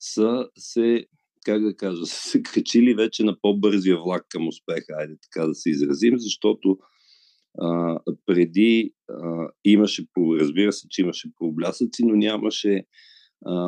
са 0.00 0.48
се, 0.58 1.06
как 1.44 1.62
да 1.62 1.76
кажа, 1.76 2.06
са 2.06 2.30
се 2.30 2.42
качили 2.42 2.94
вече 2.94 3.24
на 3.24 3.40
по-бързия 3.40 3.96
влак 3.96 4.26
към 4.28 4.48
успеха, 4.48 4.94
айде 4.98 5.16
така 5.22 5.46
да 5.46 5.54
се 5.54 5.70
изразим, 5.70 6.14
защото 6.18 6.78
а, 7.58 7.98
преди 8.26 8.92
а, 9.10 9.48
имаше, 9.64 10.06
разбира 10.40 10.72
се, 10.72 10.86
че 10.90 11.02
имаше 11.02 11.28
проблясъци, 11.38 12.04
но 12.04 12.16
нямаше 12.16 12.84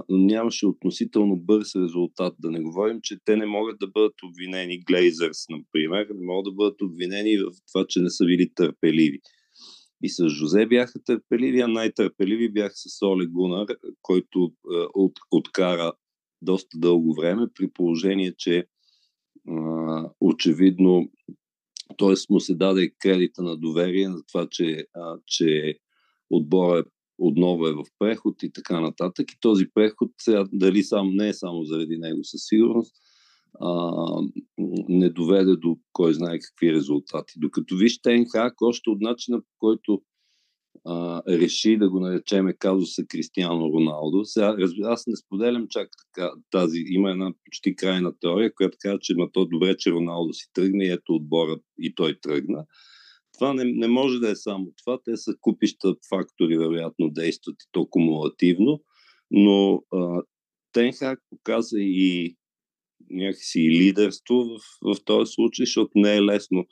нямаше 0.09 0.67
относително 0.67 1.37
бърз 1.37 1.77
резултат. 1.77 2.35
Да 2.39 2.51
не 2.51 2.61
говорим, 2.61 2.99
че 3.03 3.17
те 3.25 3.37
не 3.37 3.47
могат 3.47 3.79
да 3.79 3.87
бъдат 3.87 4.15
обвинени, 4.23 4.81
Глейзърс, 4.81 5.49
например, 5.51 6.07
не 6.15 6.27
могат 6.27 6.45
да 6.45 6.53
бъдат 6.53 6.83
обвинени 6.83 7.39
в 7.39 7.51
това, 7.73 7.85
че 7.89 8.01
не 8.01 8.11
са 8.11 8.25
били 8.25 8.51
търпеливи. 8.55 9.21
И 10.03 10.09
с 10.09 10.29
Жозе 10.29 10.67
бяха 10.67 11.03
търпеливи, 11.05 11.61
а 11.61 11.69
най-търпеливи 11.69 12.53
бяха 12.53 12.75
с 12.75 13.03
Оле 13.03 13.27
Гунар, 13.27 13.67
който 14.03 14.53
от, 14.95 15.13
откара 15.31 15.93
доста 16.43 16.79
дълго 16.79 17.15
време, 17.15 17.47
при 17.55 17.71
положение, 17.71 18.35
че 18.39 18.57
е, 18.57 18.65
очевидно, 20.21 21.11
т.е. 21.99 22.15
му 22.31 22.41
се 22.41 22.55
даде 22.55 22.91
кредита 22.99 23.43
на 23.43 23.57
доверие 23.57 24.09
на 24.09 24.23
това, 24.33 24.49
че, 24.51 24.87
а, 24.95 25.19
че 25.27 25.79
отбора 26.31 26.79
е 26.79 26.83
отново 27.19 27.67
е 27.67 27.73
в 27.73 27.85
преход 27.99 28.43
и 28.43 28.53
така 28.53 28.81
нататък. 28.81 29.33
И 29.33 29.41
този 29.41 29.67
преход, 29.75 30.11
дали 30.53 30.83
сам, 30.83 31.11
не 31.15 31.29
е 31.29 31.35
само 31.35 31.65
заради 31.65 31.99
него 31.99 32.25
със 32.25 32.41
сигурност, 32.45 32.95
а, 33.61 34.03
не 34.89 35.11
доведе 35.11 35.57
до 35.57 35.79
кой 35.93 36.15
знае 36.15 36.39
какви 36.39 36.73
резултати. 36.73 37.33
Докато 37.37 37.77
виж 37.77 38.01
Тенхак, 38.01 38.63
още 38.63 38.91
от 38.91 39.01
начина 39.01 39.41
по 39.41 39.53
който 39.59 40.03
а, 40.85 41.23
реши 41.29 41.77
да 41.77 41.91
го 41.91 42.01
наречеме 42.01 42.53
казуса 42.53 43.05
Кристиано 43.09 43.73
Роналдо. 43.73 44.25
Сега, 44.25 44.57
аз 44.83 45.07
не 45.07 45.17
споделям 45.17 45.67
чак 45.71 45.89
така 46.05 46.33
тази. 46.51 46.85
Има 46.87 47.11
една 47.11 47.33
почти 47.45 47.77
крайна 47.77 48.13
теория, 48.21 48.55
която 48.55 48.77
казва, 48.81 48.99
че 49.01 49.15
на 49.15 49.33
то 49.33 49.47
добре, 49.47 49.77
че 49.77 49.93
Роналдо 49.93 50.33
си 50.33 50.51
тръгне 50.53 50.85
и 50.85 50.91
ето 50.91 51.15
отбора 51.15 51.57
и 51.79 51.95
той 51.95 52.19
тръгна. 52.23 52.65
Това 53.39 53.55
не, 53.55 53.65
не 53.65 53.89
може 53.89 54.19
да 54.19 54.31
е 54.31 54.37
само 54.37 54.73
това. 54.77 54.99
Те 55.05 55.17
са 55.17 55.35
купища 55.41 55.95
фактори, 56.09 56.59
вероятно 56.59 57.11
действат 57.11 57.57
и 57.63 57.69
то 57.73 57.87
кумулативно, 57.87 58.83
но 59.31 59.83
Тенхак 60.73 61.19
показа 61.31 61.79
и 61.79 62.37
някакси 63.11 63.61
и 63.61 63.71
лидерство 63.71 64.35
в, 64.35 64.61
в 64.95 65.05
този 65.05 65.33
случай, 65.33 65.67
защото 65.67 65.91
не 65.95 66.17
е 66.17 66.23
лесно 66.23 66.67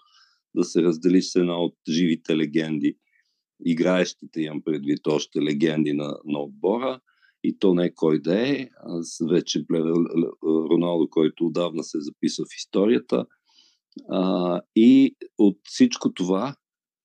да 0.54 0.64
се 0.64 0.82
разделиш 0.82 1.24
с 1.24 1.36
една 1.36 1.58
от 1.58 1.74
живите 1.88 2.36
легенди 2.36 2.96
играещите 3.64 4.40
имам 4.40 4.62
предвид 4.62 5.06
още 5.06 5.42
легенди 5.42 5.92
на, 5.92 6.18
на 6.24 6.40
отбора 6.40 7.00
и 7.44 7.58
то 7.58 7.74
не 7.74 7.94
кой 7.94 8.20
да 8.20 8.48
е. 8.48 8.68
Аз 8.76 9.18
вече 9.30 9.64
Роналдо, 10.70 11.08
който 11.10 11.46
отдавна 11.46 11.84
се 11.84 12.00
записва 12.00 12.44
в 12.44 12.56
историята. 12.58 13.26
А, 14.10 14.60
и 14.76 15.16
от 15.38 15.58
всичко 15.64 16.12
това, 16.12 16.54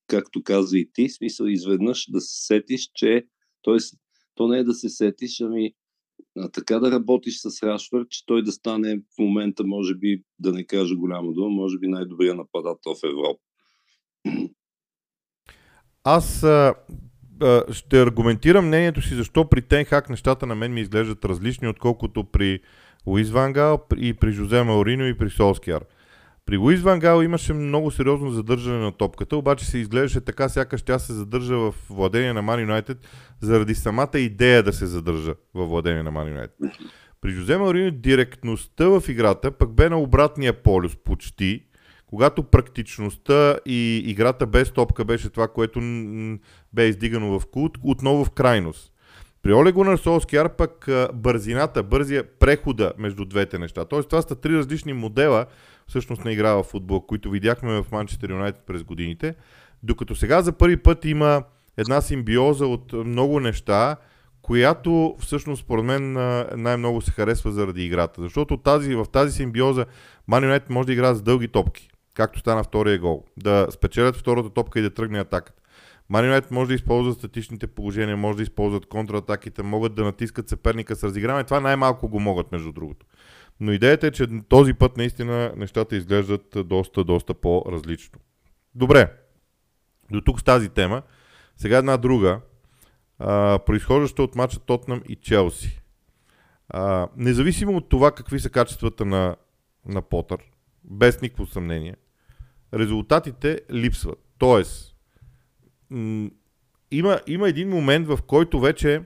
както 0.07 0.43
каза 0.43 0.77
и 0.77 0.89
ти, 0.93 1.09
смисъл 1.09 1.45
изведнъж 1.45 2.05
да 2.09 2.21
се 2.21 2.45
сетиш, 2.45 2.89
че 2.93 3.25
т.е. 3.63 3.77
то 4.35 4.47
не 4.47 4.57
е 4.57 4.63
да 4.63 4.73
се 4.73 4.89
сетиш, 4.89 5.41
ами 5.41 5.73
а, 6.37 6.49
така 6.49 6.79
да 6.79 6.91
работиш 6.91 7.39
с 7.41 7.63
Рашфорд, 7.63 8.09
че 8.09 8.25
той 8.25 8.43
да 8.43 8.51
стане 8.51 8.97
в 8.97 9.19
момента, 9.19 9.63
може 9.65 9.95
би, 9.95 10.23
да 10.39 10.51
не 10.51 10.65
кажа 10.65 10.95
голямо 10.95 11.33
дума, 11.33 11.49
може 11.49 11.77
би 11.77 11.87
най-добрият 11.87 12.37
нападател 12.37 12.95
в 12.95 13.07
Европа. 13.07 13.39
Аз 16.03 16.43
а, 16.43 16.75
а, 17.41 17.73
ще 17.73 18.01
аргументирам 18.01 18.67
мнението 18.67 19.01
си 19.01 19.15
защо 19.15 19.49
при 19.49 19.61
Тенхак 19.61 20.09
нещата 20.09 20.45
на 20.45 20.55
мен 20.55 20.73
ми 20.73 20.81
изглеждат 20.81 21.25
различни, 21.25 21.67
отколкото 21.67 22.23
при 22.23 22.59
Луис 23.07 23.29
Вангал 23.29 23.85
и 23.97 24.13
при 24.13 24.31
Жозе 24.31 24.63
Маурино 24.63 25.07
и 25.07 25.17
при 25.17 25.29
Солскияр. 25.29 25.85
При 26.45 26.57
Луис 26.57 26.81
Вангал 26.81 27.21
имаше 27.21 27.53
много 27.53 27.91
сериозно 27.91 28.31
задържане 28.31 28.77
на 28.77 28.91
топката, 28.91 29.37
обаче 29.37 29.65
се 29.65 29.77
изглеждаше 29.77 30.21
така, 30.21 30.49
сякаш 30.49 30.81
тя 30.81 30.99
се 30.99 31.13
задържа 31.13 31.55
в 31.55 31.75
владение 31.89 32.33
на 32.33 32.41
Ман 32.41 32.59
Юнайтед 32.59 32.97
заради 33.41 33.75
самата 33.75 34.19
идея 34.19 34.63
да 34.63 34.73
се 34.73 34.85
задържа 34.85 35.33
в 35.53 35.65
владение 35.65 36.03
на 36.03 36.11
Ман 36.11 36.27
Юнайтед. 36.27 36.55
При 37.21 37.31
Жозе 37.31 37.57
Маурино 37.57 37.91
директността 37.91 38.87
в 38.87 39.03
играта 39.09 39.51
пък 39.51 39.73
бе 39.73 39.89
на 39.89 39.99
обратния 39.99 40.63
полюс 40.63 40.95
почти, 40.95 41.65
когато 42.07 42.43
практичността 42.43 43.57
и 43.65 43.97
играта 43.97 44.45
без 44.45 44.71
топка 44.71 45.05
беше 45.05 45.29
това, 45.29 45.47
което 45.47 45.79
бе 46.73 46.87
издигано 46.87 47.39
в 47.39 47.45
култ, 47.45 47.77
отново 47.83 48.25
в 48.25 48.31
крайност. 48.31 48.91
При 49.43 49.53
Оле 49.53 49.71
Гунар 49.71 49.97
Солскияр 49.97 50.55
пък 50.55 50.89
бързината, 51.13 51.83
бързия 51.83 52.23
прехода 52.39 52.93
между 52.97 53.25
двете 53.25 53.59
неща. 53.59 53.85
Тоест 53.85 54.09
това 54.09 54.21
са 54.21 54.35
три 54.35 54.57
различни 54.57 54.93
модела 54.93 55.45
всъщност 55.91 56.25
на 56.25 56.31
игра 56.31 56.53
в 56.53 56.63
футбол, 56.63 57.01
които 57.01 57.29
видяхме 57.29 57.81
в 57.81 57.91
Манчестър 57.91 58.29
Юнайтед 58.29 58.63
през 58.67 58.83
годините. 58.83 59.35
Докато 59.83 60.15
сега 60.15 60.41
за 60.41 60.51
първи 60.51 60.77
път 60.77 61.05
има 61.05 61.43
една 61.77 62.01
симбиоза 62.01 62.67
от 62.67 62.93
много 62.93 63.39
неща, 63.39 63.95
която 64.41 65.15
всъщност 65.19 65.63
според 65.63 65.85
мен 65.85 66.13
най-много 66.55 67.01
се 67.01 67.11
харесва 67.11 67.51
заради 67.51 67.85
играта. 67.85 68.21
Защото 68.21 68.57
тази, 68.57 68.95
в 68.95 69.05
тази 69.11 69.31
симбиоза 69.31 69.85
Man 70.29 70.45
United 70.45 70.69
може 70.69 70.85
да 70.85 70.93
игра 70.93 71.13
с 71.13 71.21
дълги 71.21 71.47
топки 71.47 71.89
както 72.13 72.39
стана 72.39 72.63
втория 72.63 72.99
гол. 72.99 73.25
Да 73.37 73.67
спечелят 73.71 74.15
втората 74.15 74.49
топка 74.49 74.79
и 74.79 74.81
да 74.81 74.93
тръгне 74.93 75.19
атаката. 75.19 75.61
Ман 76.09 76.41
може 76.51 76.67
да 76.67 76.73
използват 76.73 77.17
статичните 77.17 77.67
положения, 77.67 78.17
може 78.17 78.37
да 78.37 78.43
използват 78.43 78.85
контратаките, 78.85 79.63
могат 79.63 79.95
да 79.95 80.03
натискат 80.03 80.49
съперника 80.49 80.95
с 80.95 81.03
разиграване. 81.03 81.43
Това 81.43 81.59
най-малко 81.59 82.09
го 82.09 82.19
могат, 82.19 82.51
между 82.51 82.71
другото. 82.71 83.05
Но 83.61 83.71
идеята 83.71 84.07
е, 84.07 84.11
че 84.11 84.27
този 84.49 84.73
път 84.73 84.97
наистина 84.97 85.53
нещата 85.57 85.95
изглеждат 85.95 86.57
доста, 86.65 87.03
доста 87.03 87.33
по-различно. 87.33 88.19
Добре, 88.75 89.13
до 90.11 90.21
тук 90.21 90.39
с 90.39 90.43
тази 90.43 90.69
тема. 90.69 91.01
Сега 91.57 91.77
една 91.77 91.97
друга, 91.97 92.41
а, 93.19 93.59
произхождаща 93.65 94.23
от 94.23 94.35
мача 94.35 94.59
Тотнам 94.59 95.01
и 95.09 95.15
Челси. 95.15 95.81
А, 96.69 97.07
независимо 97.17 97.77
от 97.77 97.89
това 97.89 98.11
какви 98.11 98.39
са 98.39 98.49
качествата 98.49 99.05
на, 99.05 99.35
на 99.85 100.01
Потър, 100.01 100.39
без 100.83 101.21
никакво 101.21 101.45
съмнение, 101.45 101.95
резултатите 102.73 103.61
липсват. 103.71 104.19
Тоест, 104.37 104.95
м- 105.89 106.29
има, 106.91 107.19
има 107.27 107.49
един 107.49 107.69
момент, 107.69 108.07
в 108.07 108.19
който 108.27 108.59
вече, 108.59 109.01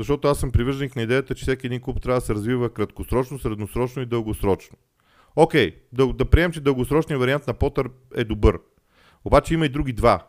защото 0.00 0.28
аз 0.28 0.40
съм 0.40 0.52
привърженик 0.52 0.96
на 0.96 1.02
идеята, 1.02 1.34
че 1.34 1.42
всеки 1.42 1.66
един 1.66 1.80
клуб 1.80 2.00
трябва 2.02 2.20
да 2.20 2.26
се 2.26 2.34
развива 2.34 2.70
краткосрочно, 2.74 3.38
средносрочно 3.38 4.02
и 4.02 4.06
дългосрочно. 4.06 4.76
Окей, 5.36 5.76
да, 5.92 6.12
да 6.12 6.24
приемем, 6.24 6.52
че 6.52 6.60
дългосрочният 6.60 7.20
вариант 7.20 7.46
на 7.46 7.54
Потър 7.54 7.90
е 8.16 8.24
добър. 8.24 8.58
Обаче 9.24 9.54
има 9.54 9.66
и 9.66 9.68
други 9.68 9.92
два. 9.92 10.26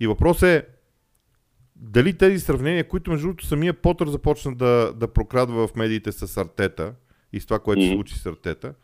И 0.00 0.06
въпрос 0.06 0.42
е, 0.42 0.66
дали 1.76 2.12
тези 2.12 2.40
сравнения, 2.40 2.88
които 2.88 3.10
между 3.10 3.26
другото 3.26 3.46
самия 3.46 3.74
Потър 3.74 4.08
започна 4.08 4.54
да, 4.54 4.92
да 4.96 5.08
прокрадва 5.08 5.68
в 5.68 5.76
медиите 5.76 6.12
с 6.12 6.36
Артета 6.36 6.94
и 7.32 7.40
с 7.40 7.46
това, 7.46 7.58
което 7.58 7.82
се 7.82 7.92
случи 7.92 8.18
с 8.18 8.26
Артета, 8.26 8.74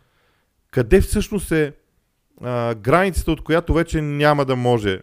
къде 0.70 1.00
всъщност 1.00 1.52
е 1.52 1.72
а, 2.40 2.74
границата, 2.74 3.32
от 3.32 3.40
която 3.40 3.74
вече 3.74 4.02
няма 4.02 4.44
да 4.44 4.56
може 4.56 5.02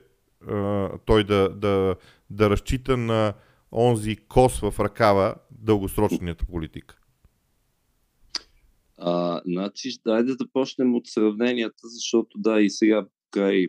а, 0.49 0.89
той 1.05 1.23
да, 1.23 1.49
да, 1.49 1.95
да 2.29 2.49
разчита 2.49 2.97
на 2.97 3.33
онзи 3.71 4.15
кос 4.27 4.59
в 4.59 4.73
ръкава 4.79 5.35
дългосрочната 5.51 6.45
политика? 6.45 6.97
А, 8.97 9.41
значи, 9.45 9.89
дайде 10.05 10.35
да 10.35 10.45
почнем 10.53 10.95
от 10.95 11.07
сравненията, 11.07 11.79
защото 11.83 12.37
да, 12.37 12.61
и 12.61 12.69
сега 12.69 13.05
край 13.31 13.67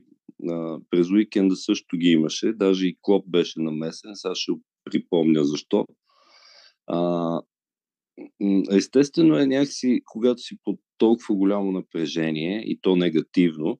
а, 0.50 0.78
през 0.90 1.10
уикенда 1.10 1.56
също 1.56 1.96
ги 1.96 2.08
имаше, 2.08 2.52
даже 2.52 2.86
и 2.86 2.96
Клоп 3.02 3.28
беше 3.28 3.60
намесен, 3.60 4.10
сега 4.14 4.34
ще 4.34 4.52
припомня 4.84 5.44
защо. 5.44 5.86
А, 6.86 7.40
естествено 8.70 9.38
е 9.38 9.46
някакси, 9.46 10.00
когато 10.04 10.40
си 10.40 10.56
под 10.64 10.80
толкова 10.98 11.34
голямо 11.34 11.72
напрежение 11.72 12.62
и 12.66 12.78
то 12.80 12.96
негативно, 12.96 13.78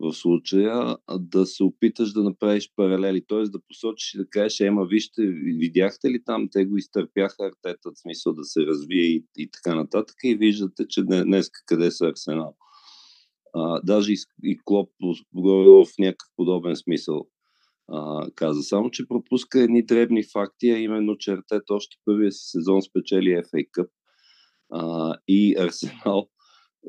в 0.00 0.12
случая 0.12 0.96
да 1.18 1.46
се 1.46 1.64
опиташ 1.64 2.12
да 2.12 2.22
направиш 2.22 2.72
паралели, 2.76 3.24
т.е. 3.28 3.42
да 3.42 3.58
посочиш 3.68 4.14
и 4.14 4.18
да 4.18 4.28
кажеш, 4.28 4.60
ема 4.60 4.86
вижте, 4.86 5.22
видяхте 5.44 6.10
ли 6.10 6.24
там, 6.24 6.48
те 6.52 6.64
го 6.64 6.76
изтърпяха 6.76 7.46
артета, 7.46 7.90
в 7.90 7.98
смисъл 7.98 8.32
да 8.32 8.44
се 8.44 8.60
развие 8.60 9.02
и, 9.02 9.24
и 9.36 9.50
така 9.50 9.74
нататък 9.74 10.16
и 10.24 10.36
виждате, 10.36 10.88
че 10.88 11.02
днес 11.02 11.50
къде 11.66 11.90
са 11.90 12.06
Арсенал. 12.06 12.56
А, 13.54 13.80
даже 13.84 14.12
и, 14.12 14.16
и 14.42 14.58
Клоп 14.64 14.90
в 15.34 15.86
някакъв 15.98 16.28
подобен 16.36 16.76
смисъл 16.76 17.28
а, 17.88 18.26
каза. 18.34 18.62
Само, 18.62 18.90
че 18.90 19.08
пропуска 19.08 19.60
едни 19.60 19.86
дребни 19.86 20.22
факти, 20.32 20.70
а 20.70 20.78
именно, 20.78 21.18
че 21.18 21.32
Артет 21.32 21.70
още 21.70 21.96
първия 22.04 22.32
си 22.32 22.50
сезон 22.50 22.82
спечели 22.82 23.28
FA 23.28 23.70
Cup 23.70 23.88
а, 24.72 25.14
и 25.28 25.56
Арсенал 25.58 26.28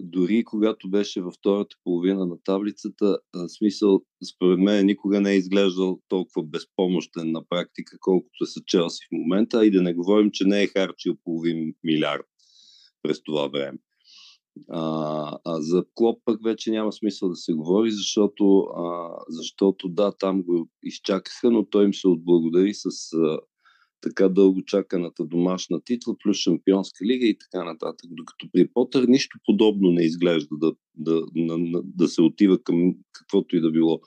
дори 0.02 0.44
когато 0.44 0.90
беше 0.90 1.22
във 1.22 1.34
втората 1.34 1.76
половина 1.84 2.26
на 2.26 2.38
таблицата, 2.44 3.18
смисъл, 3.58 4.02
според 4.34 4.60
мен, 4.60 4.86
никога 4.86 5.22
не 5.22 5.32
е 5.32 5.38
изглеждал 5.38 6.00
толкова 6.08 6.44
безпомощен 6.44 7.32
на 7.32 7.44
практика, 7.50 7.98
колкото 8.02 8.46
са 8.46 8.62
Челси 8.66 9.06
в 9.06 9.12
момента, 9.12 9.66
и 9.66 9.72
да 9.72 9.82
не 9.82 9.94
говорим, 9.94 10.32
че 10.32 10.46
не 10.46 10.64
е 10.64 10.68
харчил 10.68 11.16
половин 11.24 11.74
милиард 11.84 12.26
през 13.04 13.24
това 13.24 13.48
време. 13.48 13.78
А, 14.70 15.38
а 15.46 15.62
за 15.62 15.86
Клоп 15.96 16.22
пък 16.26 16.44
вече 16.44 16.72
няма 16.72 16.94
смисъл 16.94 17.30
да 17.30 17.36
се 17.36 17.54
говори, 17.54 17.92
защото, 17.92 18.60
а, 18.60 19.10
защото 19.30 19.90
да, 19.90 20.12
там 20.18 20.44
го 20.44 20.70
изчакаха, 20.84 21.52
но 21.52 21.66
той 21.66 21.86
им 21.86 21.94
се 21.94 22.08
отблагодари 22.08 22.74
с 22.74 22.86
а, 23.14 23.40
така 24.02 24.30
дълго 24.30 24.66
чаканата 24.66 25.26
домашна 25.26 25.82
титла, 25.82 26.16
плюс 26.24 26.38
Шампионска 26.38 27.06
лига 27.06 27.26
и 27.26 27.38
така 27.38 27.64
нататък. 27.64 28.10
Докато 28.10 28.50
при 28.52 28.68
Потър 28.68 29.04
нищо 29.04 29.38
подобно 29.46 29.92
не 29.92 30.04
изглежда 30.04 30.56
да, 30.58 30.72
да, 30.96 31.26
да, 31.36 31.82
да 31.84 32.08
се 32.08 32.22
отива 32.22 32.64
към 32.64 32.96
каквото 33.14 33.56
и 33.56 33.62
да 33.62 33.72
било 33.72 34.00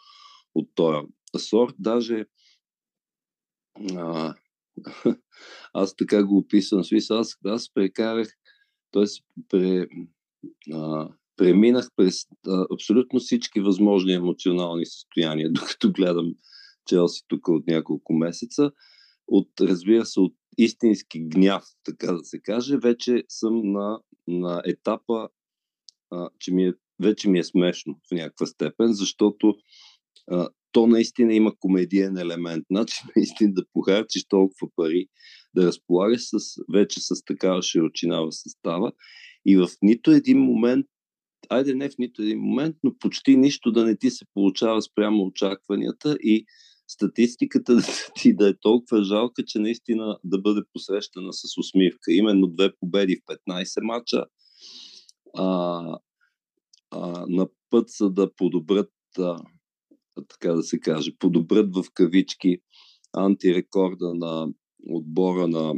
от 0.54 0.68
този 0.74 1.06
сорт. 1.38 1.74
Даже 1.78 2.26
а, 3.96 4.34
аз 5.72 5.96
така 5.96 6.24
го 6.24 6.36
описвам. 6.36 6.84
Смисъл, 6.84 7.18
аз, 7.18 7.36
аз 7.44 7.74
прекарах, 7.74 8.28
т.е. 8.92 9.04
Пре, 9.48 9.86
преминах 11.36 11.88
през 11.96 12.26
а, 12.46 12.66
абсолютно 12.74 13.20
всички 13.20 13.60
възможни 13.60 14.12
емоционални 14.12 14.86
състояния, 14.86 15.50
докато 15.52 15.92
гледам 15.92 16.34
Челси 16.86 17.22
тук 17.28 17.48
от 17.48 17.66
няколко 17.66 18.12
месеца 18.12 18.70
от, 19.32 19.48
разбира 19.60 20.06
се, 20.06 20.20
от 20.20 20.34
истински 20.58 21.20
гняв, 21.20 21.64
така 21.84 22.12
да 22.12 22.24
се 22.24 22.40
каже, 22.40 22.76
вече 22.76 23.24
съм 23.28 23.72
на, 23.72 24.00
на 24.28 24.62
етапа 24.66 25.28
а, 26.10 26.28
че 26.38 26.52
ми 26.52 26.64
е, 26.66 26.72
вече 27.02 27.28
ми 27.28 27.38
е 27.38 27.44
смешно 27.44 27.94
в 27.94 28.14
някаква 28.14 28.46
степен, 28.46 28.92
защото 28.92 29.54
а, 30.30 30.48
то 30.72 30.86
наистина 30.86 31.34
има 31.34 31.52
комедиен 31.60 32.16
елемент. 32.16 32.64
Значи 32.70 32.94
наистина 33.16 33.52
да 33.54 33.64
похарчиш 33.72 34.24
толкова 34.28 34.68
пари, 34.76 35.06
да 35.54 35.66
разполагаш 35.66 36.22
с, 36.22 36.38
вече 36.72 37.00
с 37.00 37.24
такава 37.24 37.62
широчина 37.62 38.20
в 38.20 38.32
състава 38.32 38.92
и 39.46 39.56
в 39.56 39.68
нито 39.82 40.10
един 40.10 40.38
момент, 40.38 40.86
айде 41.48 41.74
не 41.74 41.90
в 41.90 41.98
нито 41.98 42.22
един 42.22 42.40
момент, 42.40 42.76
но 42.82 42.98
почти 42.98 43.36
нищо 43.36 43.72
да 43.72 43.84
не 43.84 43.96
ти 43.96 44.10
се 44.10 44.24
получава 44.34 44.82
спрямо 44.82 45.24
очакванията 45.24 46.16
и 46.20 46.46
статистиката 46.92 47.76
ти 48.16 48.36
да 48.36 48.48
е 48.48 48.58
толкова 48.60 49.04
жалка, 49.04 49.44
че 49.46 49.58
наистина 49.58 50.18
да 50.24 50.38
бъде 50.38 50.60
посрещана 50.72 51.32
с 51.32 51.58
усмивка. 51.58 52.12
Именно 52.12 52.46
две 52.46 52.76
победи 52.80 53.16
в 53.16 53.34
15 53.48 53.82
мача, 53.82 54.24
а, 55.36 55.98
а, 56.90 57.26
на 57.28 57.48
път 57.70 57.90
са 57.90 58.10
да 58.10 58.34
подобрят, 58.34 58.92
а, 59.18 59.36
така 60.28 60.52
да 60.52 60.62
се 60.62 60.80
каже, 60.80 61.16
подобрят 61.18 61.74
в 61.74 61.84
кавички 61.94 62.58
антирекорда 63.16 64.14
на 64.14 64.48
отбора 64.88 65.48
на 65.48 65.74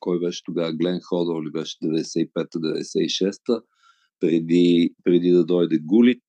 кой 0.00 0.20
беше 0.20 0.44
тогава, 0.44 0.72
Глен 0.72 1.00
Ходор 1.00 1.46
ли 1.46 1.50
беше 1.50 1.78
95-96-та, 1.78 3.60
преди, 4.20 4.94
преди 5.04 5.30
да 5.30 5.44
дойде 5.44 5.78
Гулит, 5.78 6.22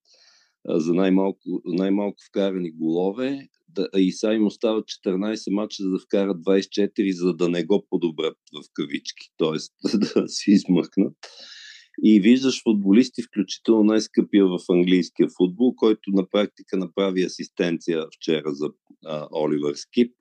за 0.69 0.93
най-малко, 0.93 1.62
най-малко 1.65 2.17
вкарани 2.27 2.72
голове. 2.72 3.48
Да, 3.69 3.88
и 3.98 4.12
сега 4.12 4.34
им 4.34 4.45
остават 4.45 4.86
14 4.86 5.53
мача, 5.53 5.84
за 5.84 5.89
да 5.89 6.00
вкарат 6.00 6.38
24, 6.38 7.12
за 7.12 7.34
да 7.34 7.50
не 7.50 7.65
го 7.65 7.86
подобрят 7.89 8.38
в 8.53 8.63
кавички, 8.74 9.29
т.е. 9.38 9.98
да 9.98 10.27
си 10.27 10.51
измъкнат. 10.51 11.13
И 12.03 12.22
виждаш 12.22 12.63
футболисти, 12.63 13.22
включително 13.22 13.84
най-скъпия 13.84 14.45
в 14.45 14.60
английския 14.69 15.27
футбол, 15.38 15.75
който 15.75 16.12
на 16.12 16.29
практика 16.29 16.77
направи 16.77 17.24
асистенция 17.24 18.05
вчера 18.15 18.53
за 18.53 18.69
а, 19.05 19.27
Оливър 19.31 19.74
Скип 19.74 20.13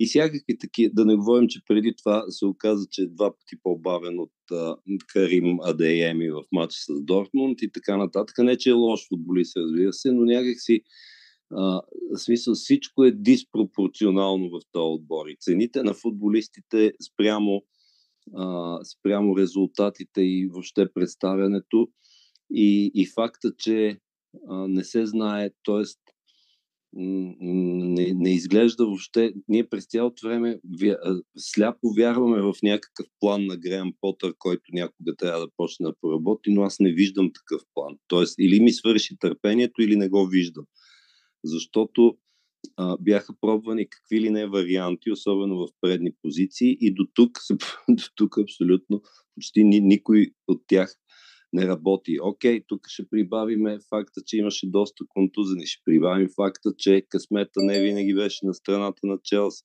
и 0.00 0.06
всякакви 0.06 0.58
такива. 0.58 0.90
Да 0.94 1.04
не 1.04 1.16
говорим, 1.16 1.48
че 1.48 1.60
преди 1.68 1.94
това 1.96 2.24
се 2.28 2.46
оказа, 2.46 2.86
че 2.90 3.02
е 3.02 3.06
два 3.06 3.30
пъти 3.30 3.62
по-бавен 3.62 4.18
от 4.18 4.32
а, 4.52 4.76
Карим 5.06 5.58
Адееми 5.60 6.30
в 6.30 6.42
матча 6.52 6.78
с 6.78 7.02
Дортмунд 7.02 7.62
и 7.62 7.72
така 7.72 7.96
нататък. 7.96 8.38
Не, 8.38 8.56
че 8.56 8.70
е 8.70 8.72
лош 8.72 9.08
футболист, 9.08 9.56
разбира 9.56 9.92
се, 9.92 10.12
но 10.12 10.24
някакси 10.24 10.80
а, 11.50 11.80
смисъл 12.16 12.54
всичко 12.54 13.04
е 13.04 13.10
диспропорционално 13.10 14.50
в 14.50 14.60
този 14.72 14.82
отбор. 14.82 15.26
И 15.28 15.36
цените 15.40 15.82
на 15.82 15.94
футболистите 15.94 16.92
спрямо, 17.12 17.62
а, 18.36 18.78
спрямо 18.84 19.36
резултатите 19.36 20.20
и 20.20 20.48
въобще 20.52 20.92
представянето 20.92 21.88
и, 22.50 22.90
и 22.94 23.06
факта, 23.06 23.52
че 23.58 23.98
а, 24.48 24.68
не 24.68 24.84
се 24.84 25.06
знае, 25.06 25.50
т.е 25.64 25.84
не, 26.92 28.12
не 28.14 28.34
изглежда 28.34 28.86
въобще. 28.86 29.32
Ние 29.48 29.68
през 29.68 29.86
цялото 29.86 30.26
време 30.26 30.60
вя, 30.80 30.96
сляпо 31.36 31.92
вярваме 31.96 32.42
в 32.42 32.54
някакъв 32.62 33.06
план 33.20 33.46
на 33.46 33.56
Греъм 33.56 33.92
Потър, 34.00 34.34
който 34.38 34.62
някога 34.72 35.16
трябва 35.18 35.40
да 35.40 35.48
почне 35.56 35.86
да 35.86 35.94
поработи, 36.00 36.50
но 36.50 36.62
аз 36.62 36.80
не 36.80 36.92
виждам 36.92 37.30
такъв 37.34 37.62
план. 37.74 37.96
Тоест, 38.08 38.34
или 38.38 38.60
ми 38.60 38.72
свърши 38.72 39.18
търпението, 39.20 39.82
или 39.82 39.96
не 39.96 40.08
го 40.08 40.26
виждам. 40.26 40.64
Защото 41.44 42.16
а, 42.76 42.96
бяха 43.00 43.34
пробвани 43.40 43.88
какви 43.88 44.20
ли 44.20 44.30
не 44.30 44.46
варианти, 44.46 45.10
особено 45.10 45.56
в 45.56 45.68
предни 45.80 46.12
позиции, 46.22 46.76
и 46.80 46.94
до 46.94 47.06
тук, 47.14 47.38
до 47.88 48.04
тук 48.14 48.38
абсолютно 48.38 49.02
почти 49.34 49.64
ни, 49.64 49.80
никой 49.80 50.30
от 50.48 50.62
тях 50.66 50.96
не 51.52 51.66
работи. 51.66 52.18
Окей, 52.22 52.60
тук 52.66 52.80
ще 52.88 53.08
прибавиме 53.10 53.78
факта, 53.88 54.20
че 54.26 54.36
имаше 54.36 54.70
доста 54.70 55.04
контузени. 55.08 55.66
Ще 55.66 55.82
прибавим 55.84 56.28
факта, 56.36 56.70
че 56.78 57.02
късмета 57.08 57.60
не 57.62 57.80
винаги 57.80 58.14
беше 58.14 58.46
на 58.46 58.54
страната 58.54 59.00
на 59.02 59.18
Челси. 59.24 59.62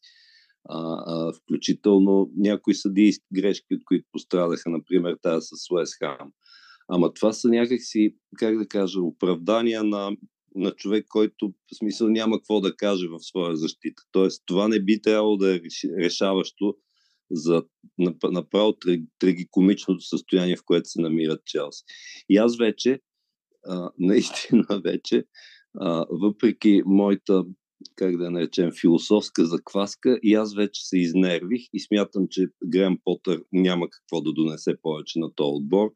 А, 0.69 1.03
а, 1.05 1.33
включително 1.33 2.31
някои 2.37 2.73
съдийски 2.73 3.25
грешки, 3.33 3.75
от 3.75 3.81
които 3.85 4.05
пострадаха, 4.11 4.69
например, 4.69 5.17
тази 5.21 5.45
с 5.45 5.71
Уест 5.71 5.93
Хам. 5.99 6.31
Ама 6.87 7.13
това 7.13 7.33
са 7.33 7.47
някакси, 7.47 8.15
как 8.37 8.57
да 8.57 8.67
кажа, 8.67 9.01
оправдания 9.01 9.83
на, 9.83 10.11
на 10.55 10.71
човек, 10.71 11.05
който 11.09 11.47
в 11.47 11.77
смисъл 11.77 12.09
няма 12.09 12.37
какво 12.37 12.61
да 12.61 12.75
каже 12.75 13.07
в 13.07 13.19
своя 13.19 13.55
защита. 13.55 14.03
Тоест, 14.11 14.43
това 14.45 14.67
не 14.67 14.79
би 14.79 15.01
трябвало 15.01 15.37
да 15.37 15.55
е 15.55 15.59
решаващо 15.99 16.75
за 17.31 17.63
направо 18.23 18.77
трагикомичното 19.19 20.01
състояние, 20.01 20.55
в 20.55 20.65
което 20.65 20.89
се 20.89 21.01
намират 21.01 21.45
Челси. 21.45 21.83
И 22.29 22.37
аз 22.37 22.57
вече, 22.57 22.99
наистина 23.99 24.65
вече, 24.83 25.23
въпреки 26.09 26.81
моята, 26.85 27.43
как 27.95 28.17
да 28.17 28.31
наречем, 28.31 28.71
философска 28.81 29.45
закваска, 29.45 30.19
и 30.23 30.33
аз 30.33 30.55
вече 30.55 30.85
се 30.85 30.97
изнервих 30.97 31.61
и 31.73 31.79
смятам, 31.79 32.27
че 32.29 32.47
Грем 32.65 32.97
Потър 33.03 33.43
няма 33.51 33.89
какво 33.89 34.21
да 34.21 34.33
донесе 34.33 34.73
повече 34.81 35.19
на 35.19 35.33
този 35.35 35.55
отбор. 35.55 35.91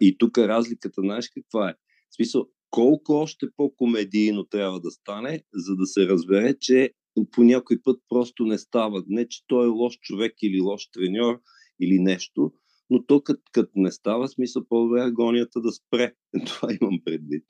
И 0.00 0.18
тук 0.18 0.38
разликата, 0.38 1.00
знаеш 1.00 1.30
каква 1.34 1.70
е? 1.70 1.74
В 2.10 2.14
смисъл, 2.16 2.46
колко 2.70 3.12
още 3.12 3.46
по-комедийно 3.56 4.44
трябва 4.44 4.80
да 4.80 4.90
стане, 4.90 5.42
за 5.54 5.76
да 5.76 5.86
се 5.86 6.06
разбере, 6.06 6.54
че 6.60 6.90
по 7.32 7.42
някой 7.42 7.78
път 7.84 8.00
просто 8.08 8.44
не 8.44 8.58
става. 8.58 9.04
Не, 9.08 9.28
че 9.28 9.46
той 9.46 9.64
е 9.66 9.70
лош 9.70 9.98
човек 10.00 10.34
или 10.42 10.60
лош 10.60 10.88
треньор 10.92 11.40
или 11.80 11.98
нещо, 11.98 12.52
но 12.90 13.06
то 13.06 13.20
като, 13.20 13.42
като 13.52 13.70
не 13.74 13.92
става, 13.92 14.28
смисъл 14.28 14.62
по-добре 14.68 15.00
агонията 15.00 15.60
да 15.60 15.72
спре. 15.72 16.12
Това 16.46 16.68
имам 16.80 16.98
предвид. 17.04 17.44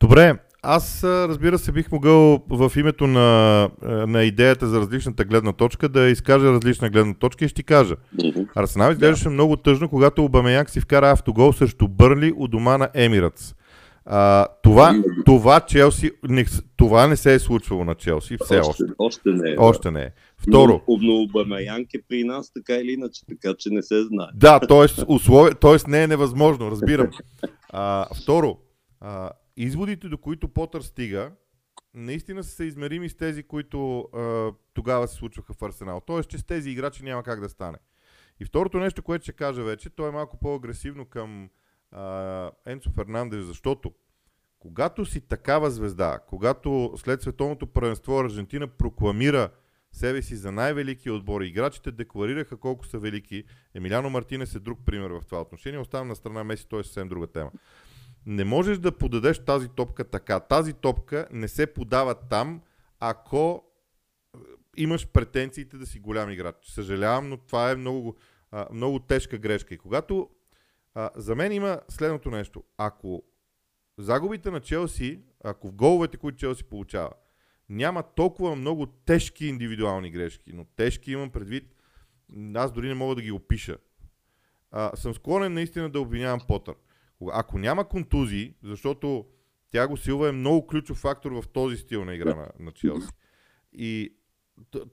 Добре, 0.00 0.38
аз 0.62 1.04
разбира 1.04 1.58
се 1.58 1.72
бих 1.72 1.92
могъл 1.92 2.44
в 2.50 2.72
името 2.76 3.06
на, 3.06 3.70
на 3.82 4.24
идеята 4.24 4.66
за 4.66 4.80
различната 4.80 5.24
гледна 5.24 5.52
точка 5.52 5.88
да 5.88 6.08
изкажа 6.08 6.52
различна 6.52 6.90
гледна 6.90 7.14
точка 7.14 7.44
и 7.44 7.48
ще 7.48 7.54
ти 7.54 7.62
кажа. 7.62 7.96
Mm-hmm. 8.14 8.48
Арсенал 8.54 8.90
изглеждаше 8.90 9.24
да. 9.24 9.30
много 9.30 9.56
тъжно, 9.56 9.88
когато 9.88 10.24
Обамеяк 10.24 10.70
си 10.70 10.80
вкара 10.80 11.10
автогол 11.10 11.52
срещу 11.52 11.88
Бърли 11.88 12.32
у 12.36 12.48
дома 12.48 12.78
на 12.78 12.88
Емиратс. 12.94 13.54
А, 14.08 14.46
това, 14.62 15.02
това, 15.24 15.60
Челси, 15.60 16.10
не, 16.28 16.44
това 16.76 17.06
не 17.06 17.16
се 17.16 17.34
е 17.34 17.38
случвало 17.38 17.84
на 17.84 17.94
Челси, 17.94 18.36
все 18.44 18.58
още. 18.58 18.82
Още, 18.82 18.94
още 18.98 19.30
не 19.30 19.50
е. 19.50 19.54
Още 19.58 19.90
не 19.90 20.02
е. 20.02 20.10
Второ. 20.38 20.82
Но, 20.88 21.22
Обамеянк 21.22 21.94
е 21.94 22.02
при 22.08 22.24
нас 22.24 22.52
така 22.52 22.74
или 22.74 22.92
иначе, 22.92 23.22
така 23.28 23.54
че 23.58 23.70
не 23.70 23.82
се 23.82 24.02
знае. 24.04 24.26
Да, 24.34 24.60
т.е. 24.60 25.04
условие, 25.08 25.54
т.е. 25.54 25.90
не 25.90 26.02
е 26.02 26.06
невъзможно, 26.06 26.70
разбирам. 26.70 27.10
А, 27.68 28.06
второ, 28.22 28.58
а, 29.00 29.30
изводите, 29.56 30.08
до 30.08 30.18
които 30.18 30.48
Потър 30.48 30.80
стига, 30.80 31.30
наистина 31.94 32.44
са 32.44 32.64
измерими 32.64 33.08
с 33.08 33.16
тези, 33.16 33.42
които 33.42 33.98
а, 34.00 34.50
тогава 34.74 35.08
се 35.08 35.14
случваха 35.14 35.52
в 35.54 35.62
Арсенал. 35.62 36.02
Тоест, 36.06 36.28
че 36.28 36.38
с 36.38 36.44
тези 36.44 36.70
играчи 36.70 37.04
няма 37.04 37.22
как 37.22 37.40
да 37.40 37.48
стане. 37.48 37.78
И 38.40 38.44
второто 38.44 38.78
нещо, 38.78 39.02
което 39.02 39.22
ще 39.22 39.32
кажа 39.32 39.62
вече, 39.62 39.90
то 39.90 40.06
е 40.06 40.10
малко 40.10 40.38
по-агресивно 40.40 41.04
към 41.04 41.48
а, 41.96 42.50
Енцо 42.66 42.90
Фернандеш, 42.90 43.42
защото 43.42 43.92
когато 44.58 45.04
си 45.04 45.20
такава 45.20 45.70
звезда, 45.70 46.18
когато 46.28 46.92
след 46.96 47.22
световното 47.22 47.66
първенство 47.66 48.20
Аржентина 48.20 48.66
прокламира 48.66 49.50
себе 49.92 50.22
си 50.22 50.36
за 50.36 50.52
най-велики 50.52 51.10
отбори, 51.10 51.46
играчите 51.46 51.90
декларираха 51.90 52.56
колко 52.56 52.86
са 52.86 52.98
велики. 52.98 53.44
Емиляно 53.74 54.10
Мартинес 54.10 54.54
е 54.54 54.60
друг 54.60 54.78
пример 54.84 55.10
в 55.10 55.22
това 55.26 55.40
отношение. 55.40 55.78
Оставам 55.78 56.08
на 56.08 56.16
страна 56.16 56.44
Меси, 56.44 56.68
той 56.68 56.80
е 56.80 56.84
съвсем 56.84 57.08
друга 57.08 57.26
тема. 57.26 57.50
Не 58.26 58.44
можеш 58.44 58.78
да 58.78 58.92
подадеш 58.92 59.44
тази 59.44 59.68
топка 59.68 60.04
така. 60.04 60.40
Тази 60.40 60.72
топка 60.72 61.28
не 61.32 61.48
се 61.48 61.66
подава 61.66 62.14
там, 62.14 62.62
ако 63.00 63.64
имаш 64.76 65.08
претенциите 65.08 65.76
да 65.76 65.86
си 65.86 65.98
голям 65.98 66.30
играч. 66.30 66.56
Съжалявам, 66.62 67.28
но 67.28 67.36
това 67.36 67.70
е 67.70 67.76
много, 67.76 68.16
много 68.72 68.98
тежка 68.98 69.38
грешка. 69.38 69.74
И 69.74 69.78
когато 69.78 70.28
а, 70.98 71.10
за 71.16 71.34
мен 71.34 71.52
има 71.52 71.80
следното 71.88 72.30
нещо. 72.30 72.64
Ако 72.78 73.22
загубите 73.98 74.50
на 74.50 74.60
Челси, 74.60 75.20
ако 75.44 75.68
в 75.68 75.72
головете, 75.72 76.16
които 76.16 76.38
Челси 76.38 76.64
получава, 76.64 77.10
няма 77.68 78.02
толкова 78.02 78.56
много 78.56 78.86
тежки 78.86 79.46
индивидуални 79.46 80.10
грешки, 80.10 80.52
но 80.52 80.64
тежки 80.64 81.12
имам 81.12 81.30
предвид, 81.30 81.74
аз 82.54 82.72
дори 82.72 82.88
не 82.88 82.94
мога 82.94 83.14
да 83.14 83.22
ги 83.22 83.32
опиша. 83.32 83.76
А, 84.70 84.96
съм 84.96 85.14
склонен 85.14 85.52
наистина 85.52 85.90
да 85.90 86.00
обвинявам 86.00 86.40
Потър. 86.48 86.74
Ако 87.32 87.58
няма 87.58 87.88
контузии, 87.88 88.54
защото 88.62 89.26
Тяго 89.70 89.96
Силва 89.96 90.28
е 90.28 90.32
много 90.32 90.66
ключов 90.66 90.98
фактор 90.98 91.32
в 91.32 91.48
този 91.48 91.76
стил 91.76 92.04
на 92.04 92.14
игра 92.14 92.34
на, 92.34 92.48
на 92.58 92.72
Челси. 92.72 93.08
И 93.72 94.16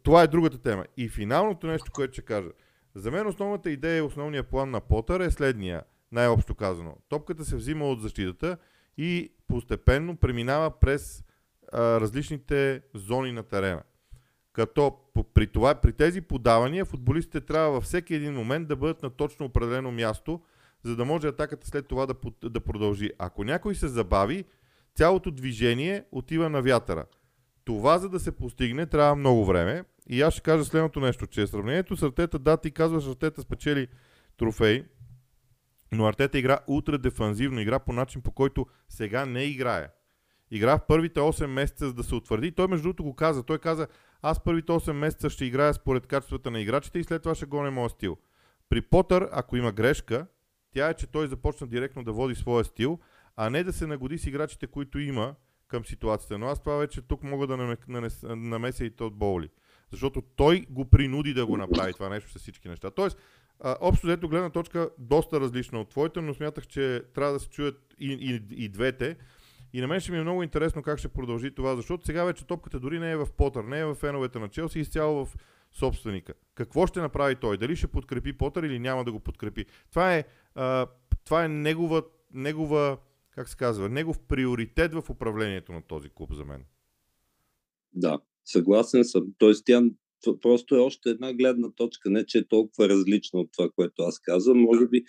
това 0.04 0.24
е 0.24 0.28
другата 0.28 0.62
тема. 0.62 0.86
И 0.98 1.10
финалното 1.10 1.68
нещо, 1.68 1.92
което 1.92 2.14
ще 2.14 2.22
кажа. 2.22 2.50
За 2.96 3.12
мен 3.12 3.28
основната 3.28 3.72
идея 3.72 3.98
и 3.98 4.02
основният 4.02 4.48
план 4.48 4.72
на 4.72 4.82
Потър 4.82 5.20
е 5.20 5.32
следния 5.32 5.84
най-общо 6.14 6.56
казано. 6.56 6.96
Топката 7.10 7.46
се 7.46 7.56
взима 7.56 7.86
от 7.86 8.02
защитата 8.02 8.58
и 8.98 9.34
постепенно 9.48 10.18
преминава 10.18 10.80
през 10.80 11.24
а, 11.74 12.02
различните 12.02 12.82
зони 12.94 13.32
на 13.32 13.44
терена. 13.44 13.84
Като 14.54 14.98
при, 15.34 15.48
това, 15.48 15.76
при 15.76 15.94
тези 15.94 16.22
подавания 16.22 16.86
футболистите 16.86 17.42
трябва 17.42 17.72
във 17.72 17.84
всеки 17.84 18.16
един 18.16 18.34
момент 18.34 18.68
да 18.68 18.76
бъдат 18.76 19.04
на 19.04 19.10
точно 19.10 19.46
определено 19.46 19.92
място, 19.92 20.42
за 20.84 20.96
да 20.96 21.06
може 21.06 21.28
атаката 21.28 21.68
след 21.68 21.88
това 21.88 22.06
да, 22.06 22.16
да 22.50 22.60
продължи. 22.60 23.12
Ако 23.20 23.44
някой 23.44 23.76
се 23.76 23.88
забави, 23.88 24.44
цялото 24.96 25.32
движение 25.32 26.04
отива 26.12 26.50
на 26.50 26.62
вятъра. 26.62 27.06
Това, 27.66 27.98
за 27.98 28.10
да 28.10 28.20
се 28.20 28.32
постигне, 28.32 28.86
трябва 28.86 29.16
много 29.16 29.46
време. 29.46 29.84
И 30.10 30.22
аз 30.22 30.34
ще 30.34 30.42
кажа 30.42 30.66
следното 30.66 31.00
нещо, 31.00 31.28
че 31.28 31.48
сравнението 31.48 31.98
с 31.98 32.04
Артета, 32.04 32.40
да, 32.40 32.58
ти 32.58 32.72
казваш, 32.72 33.08
Артета 33.08 33.42
спечели 33.42 33.88
трофей, 34.38 34.86
но 35.94 36.06
Артета 36.06 36.40
игра 36.40 36.60
ултра 36.68 36.98
дефанзивно, 36.98 37.60
игра 37.60 37.80
по 37.80 37.94
начин, 37.94 38.22
по 38.22 38.32
който 38.32 38.66
сега 38.90 39.26
не 39.26 39.44
играе. 39.44 39.90
Игра 40.52 40.78
в 40.78 40.86
първите 40.88 41.20
8 41.20 41.46
месеца, 41.46 41.88
за 41.88 41.94
да 41.94 42.04
се 42.04 42.16
утвърди. 42.16 42.52
Той 42.52 42.68
между 42.68 42.84
другото 42.84 43.04
го 43.04 43.16
каза. 43.16 43.44
Той 43.44 43.60
каза, 43.60 43.88
аз 44.22 44.44
първите 44.44 44.72
8 44.72 44.92
месеца 44.92 45.30
ще 45.30 45.46
играя 45.46 45.74
според 45.74 46.08
качествата 46.08 46.52
на 46.52 46.60
играчите 46.60 47.00
и 47.00 47.04
след 47.04 47.22
това 47.22 47.36
ще 47.36 47.46
гоня 47.46 47.72
моя 47.72 47.90
стил. 47.90 48.18
При 48.70 48.82
Потър, 48.82 49.30
ако 49.32 49.58
има 49.58 49.72
грешка, 49.72 50.28
тя 50.74 50.90
е, 50.90 50.94
че 50.94 51.08
той 51.08 51.28
започна 51.28 51.68
директно 51.68 52.04
да 52.04 52.12
води 52.12 52.36
своя 52.36 52.66
стил, 52.66 53.00
а 53.36 53.50
не 53.50 53.64
да 53.64 53.74
се 53.74 53.88
нагоди 53.88 54.18
с 54.18 54.28
играчите, 54.28 54.68
които 54.68 55.00
има 55.00 55.36
към 55.68 55.86
ситуацията. 55.86 56.38
Но 56.38 56.48
аз 56.48 56.60
това 56.60 56.76
вече 56.76 57.02
тук 57.02 57.24
мога 57.24 57.48
да 57.48 57.78
намеся 58.36 58.86
и 58.86 58.94
от 59.00 59.16
Боули. 59.16 59.50
Защото 59.92 60.22
той 60.22 60.66
го 60.70 60.86
принуди 60.86 61.34
да 61.34 61.46
го 61.46 61.58
направи 61.58 61.94
това 61.94 62.10
нещо 62.10 62.32
с 62.32 62.40
всички 62.40 62.70
неща. 62.70 62.92
Тоест, 62.92 63.18
а, 63.64 63.78
общо 63.82 64.08
взето 64.08 64.30
гледна 64.30 64.50
точка 64.50 64.90
доста 65.00 65.40
различна 65.40 65.82
от 65.82 65.90
твоята, 65.90 66.22
но 66.22 66.34
смятах, 66.34 66.68
че 66.68 67.04
трябва 67.16 67.34
да 67.34 67.40
се 67.40 67.50
чуят 67.50 67.96
и, 68.00 68.14
и, 68.14 68.64
и 68.64 68.70
двете. 68.70 69.18
И 69.74 69.82
на 69.82 69.88
мен 69.88 70.00
ще 70.00 70.12
ми 70.12 70.18
е 70.18 70.22
много 70.22 70.44
интересно 70.44 70.84
как 70.84 71.00
ще 71.00 71.08
продължи 71.08 71.56
това, 71.56 71.76
защото 71.76 72.06
сега 72.06 72.24
вече 72.24 72.46
топката 72.46 72.80
дори 72.80 73.00
не 73.00 73.12
е 73.12 73.18
в 73.18 73.28
Потър, 73.38 73.64
не 73.64 73.80
е 73.80 73.86
в 73.86 73.96
феновете 73.96 74.40
на 74.40 74.50
Челси, 74.50 74.80
изцяло 74.80 75.26
в 75.26 75.36
собственика. 75.72 76.34
Какво 76.56 76.88
ще 76.88 77.02
направи 77.02 77.36
той? 77.36 77.58
Дали 77.58 77.76
ще 77.76 77.88
подкрепи 77.88 78.38
Потър 78.38 78.64
или 78.64 78.80
няма 78.80 79.04
да 79.04 79.12
го 79.12 79.20
подкрепи? 79.20 79.66
Това 79.90 80.16
е, 80.16 80.24
а, 80.56 80.88
това 81.26 81.46
е 81.46 81.48
негова, 81.48 82.04
негова, 82.34 82.98
как 83.32 83.50
се 83.50 83.58
казва, 83.58 83.90
негов 83.90 84.20
приоритет 84.20 84.94
в 84.94 85.04
управлението 85.10 85.72
на 85.72 85.82
този 85.82 86.10
клуб 86.10 86.34
за 86.34 86.46
мен. 86.46 86.66
Да, 87.94 88.20
съгласен 88.46 89.06
съм. 89.06 89.24
Тоест 89.38 89.66
тя 89.66 89.82
просто 90.42 90.76
е 90.76 90.80
още 90.80 91.10
една 91.10 91.34
гледна 91.34 91.72
точка, 91.76 92.10
не 92.10 92.26
че 92.26 92.38
е 92.38 92.48
толкова 92.48 92.90
различна 92.90 93.40
от 93.40 93.50
това, 93.58 93.70
което 93.76 94.02
аз 94.04 94.20
казвам. 94.20 94.58
Може 94.58 94.88
би, 94.88 95.04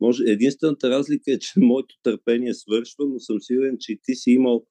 може, 0.00 0.24
единствената 0.26 0.90
разлика 0.90 1.32
е, 1.32 1.38
че 1.38 1.52
моето 1.60 1.94
търпение 2.02 2.54
свършва, 2.54 3.04
но 3.06 3.20
съм 3.20 3.40
сигурен, 3.40 3.76
че 3.80 3.92
и 3.92 4.00
ти 4.02 4.14
си 4.14 4.30
имал 4.30 4.66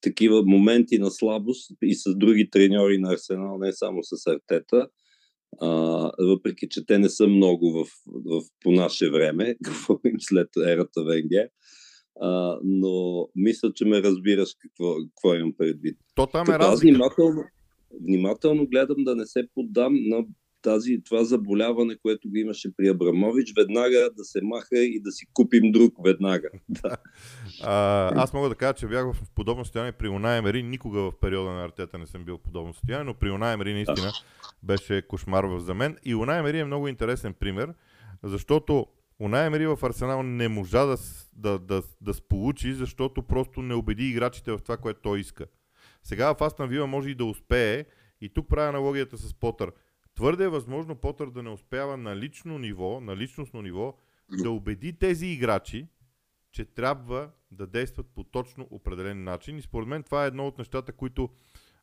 такива 0.00 0.42
моменти 0.46 0.98
на 0.98 1.10
слабост 1.10 1.70
и 1.82 1.94
с 1.94 2.14
други 2.16 2.50
треньори 2.50 2.98
на 2.98 3.12
Арсенал, 3.12 3.58
не 3.58 3.72
само 3.72 4.00
с 4.02 4.26
Артета, 4.26 4.88
а, 5.60 5.68
въпреки 6.18 6.68
че 6.70 6.86
те 6.86 6.98
не 6.98 7.08
са 7.08 7.26
много 7.26 7.72
в, 7.72 7.86
в, 8.06 8.42
по 8.60 8.72
наше 8.72 9.10
време, 9.10 9.56
говорим 9.64 10.16
след 10.18 10.48
ерата 10.66 11.04
Венгер. 11.04 11.48
А, 12.20 12.58
но 12.64 13.26
мисля, 13.36 13.72
че 13.74 13.84
ме 13.84 14.02
разбираш 14.02 14.50
какво, 14.58 14.96
какво 14.96 15.34
имам 15.34 15.52
предвид. 15.58 15.98
То 16.14 16.26
там 16.26 16.46
е 16.50 16.58
разлика. 16.58 16.92
Внимателно, 16.92 17.42
внимателно 18.00 18.66
гледам 18.66 19.04
да 19.04 19.16
не 19.16 19.26
се 19.26 19.48
поддам 19.54 19.94
на 19.94 20.24
тази, 20.62 21.02
това 21.04 21.24
заболяване, 21.24 21.96
което 22.02 22.30
го 22.30 22.36
имаше 22.36 22.76
при 22.76 22.88
Абрамович, 22.88 23.52
веднага 23.56 24.10
да 24.16 24.24
се 24.24 24.40
маха 24.42 24.78
и 24.78 25.00
да 25.00 25.12
си 25.12 25.26
купим 25.34 25.72
друг 25.72 25.94
веднага. 26.04 26.48
Да. 26.68 26.96
А, 27.62 28.22
аз 28.22 28.32
мога 28.32 28.48
да 28.48 28.54
кажа, 28.54 28.74
че 28.74 28.86
бях 28.86 29.12
в 29.12 29.30
подобно 29.34 29.64
състояние 29.64 29.92
при 29.92 30.08
Унай 30.08 30.38
Емери. 30.38 30.62
Никога 30.62 31.00
в 31.00 31.12
периода 31.20 31.50
на 31.50 31.64
Артета 31.64 31.98
не 31.98 32.06
съм 32.06 32.24
бил 32.24 32.36
в 32.36 32.42
подобно 32.42 32.74
състояние, 32.74 33.04
но 33.04 33.14
при 33.14 33.30
Унай 33.30 33.54
Емери 33.54 33.72
наистина 33.72 34.12
беше 34.62 35.02
кошмар 35.02 35.58
за 35.58 35.74
мен. 35.74 35.96
И 36.04 36.14
Унай 36.14 36.38
Емери 36.38 36.58
е 36.58 36.64
много 36.64 36.88
интересен 36.88 37.34
пример, 37.34 37.74
защото 38.22 38.86
Унай 39.20 39.46
Емери 39.46 39.66
в 39.66 39.78
Арсенал 39.82 40.22
не 40.22 40.48
можа 40.48 40.86
да, 40.86 40.96
да, 41.36 41.58
да, 41.58 41.82
да 42.00 42.14
сполучи, 42.14 42.74
защото 42.74 43.22
просто 43.22 43.62
не 43.62 43.74
убеди 43.74 44.08
играчите 44.08 44.52
в 44.52 44.58
това, 44.58 44.76
което 44.76 45.00
той 45.00 45.20
иска. 45.20 45.46
Сега 46.02 46.34
в 46.34 46.42
Астан 46.42 46.68
Вила 46.68 46.86
може 46.86 47.10
и 47.10 47.14
да 47.14 47.24
успее, 47.24 47.84
и 48.20 48.28
тук 48.28 48.48
правя 48.48 48.68
аналогията 48.68 49.18
с 49.18 49.34
Потър. 49.34 49.72
Твърде 50.14 50.44
е 50.44 50.48
възможно 50.48 50.96
Потър 50.96 51.30
да 51.30 51.42
не 51.42 51.50
успява 51.50 51.96
на 51.96 52.16
лично 52.16 52.58
ниво, 52.58 53.00
на 53.00 53.16
личностно 53.16 53.62
ниво, 53.62 53.94
да 54.42 54.50
убеди 54.50 54.98
тези 54.98 55.26
играчи, 55.26 55.88
че 56.52 56.64
трябва 56.64 57.30
да 57.50 57.66
действат 57.66 58.06
по 58.14 58.24
точно 58.24 58.68
определен 58.70 59.24
начин. 59.24 59.58
И 59.58 59.62
според 59.62 59.88
мен 59.88 60.02
това 60.02 60.24
е 60.24 60.26
едно 60.26 60.46
от 60.46 60.58
нещата, 60.58 60.92
които 60.92 61.28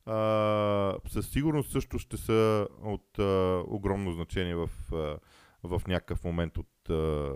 а, 0.06 0.96
със 1.08 1.30
сигурност 1.30 1.72
също 1.72 2.00
ще 2.00 2.18
са 2.18 2.68
от 2.82 3.20
а, 3.20 3.64
огромно 3.68 4.12
значение 4.12 4.56
в, 4.56 4.70
а, 4.94 5.18
в 5.64 5.82
някакъв 5.88 6.24
момент 6.24 6.58
от 6.58 6.90
а, 6.90 7.36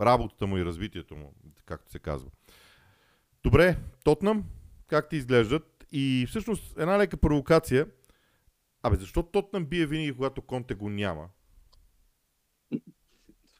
работата 0.00 0.46
му 0.46 0.58
и 0.58 0.64
развитието 0.64 1.16
му, 1.16 1.34
както 1.66 1.90
се 1.90 1.98
казва. 1.98 2.30
Добре, 3.42 3.76
Тотнам, 4.04 4.44
как 4.86 5.08
ти 5.08 5.16
изглеждат? 5.16 5.71
И 5.92 6.26
всъщност 6.28 6.74
една 6.78 6.98
лека 6.98 7.16
провокация– 7.16 7.86
Абе, 8.82 8.96
защо 8.96 9.22
Тотнам 9.22 9.66
бие 9.66 9.86
винаги, 9.86 10.12
когато 10.12 10.42
Конте 10.42 10.74
го 10.74 10.90
няма? 10.90 11.28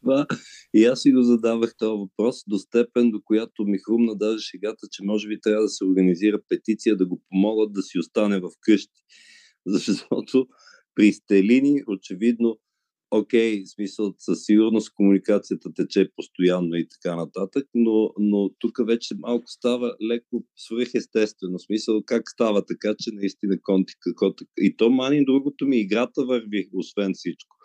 Това, 0.01 0.27
и 0.75 0.85
аз 0.85 1.03
си 1.03 1.13
го 1.13 1.23
задавах 1.23 1.75
този 1.79 1.99
въпрос 1.99 2.45
до 2.47 2.59
степен, 2.59 3.11
до 3.11 3.23
която 3.23 3.65
ми 3.65 3.79
хрумна 3.79 4.17
даже 4.17 4.45
шегата, 4.45 4.87
че 4.91 5.05
може 5.05 5.29
би 5.29 5.41
трябва 5.41 5.63
да 5.63 5.69
се 5.69 5.85
организира 5.85 6.41
петиция 6.49 6.97
да 6.97 7.07
го 7.07 7.23
помогат 7.31 7.73
да 7.73 7.83
си 7.83 7.99
остане 7.99 8.41
в 8.41 8.51
къщи. 8.61 9.03
Защото 9.67 10.47
при 10.95 11.13
Стелини 11.13 11.83
очевидно 11.87 12.59
окей, 13.13 13.63
okay, 13.63 13.75
смисъл, 13.75 14.15
със 14.19 14.45
сигурност 14.45 14.95
комуникацията 14.95 15.73
тече 15.75 16.11
постоянно 16.17 16.77
и 16.77 16.89
така 16.89 17.17
нататък, 17.17 17.69
но, 17.75 18.11
но 18.19 18.51
тук 18.59 18.79
вече 18.87 19.15
малко 19.19 19.45
става 19.47 19.97
леко 20.11 20.45
свръхестествено. 20.57 21.59
Смисъл, 21.59 22.03
как 22.07 22.31
става 22.31 22.65
така, 22.67 22.95
че 22.99 23.11
наистина 23.13 23.61
Конти 23.63 23.95
какво 24.01 24.35
И 24.59 24.77
то 24.77 24.91
мани 24.91 25.25
другото 25.25 25.67
ми 25.67 25.81
играта 25.81 26.25
върви, 26.25 26.69
освен 26.75 27.13
всичко. 27.15 27.57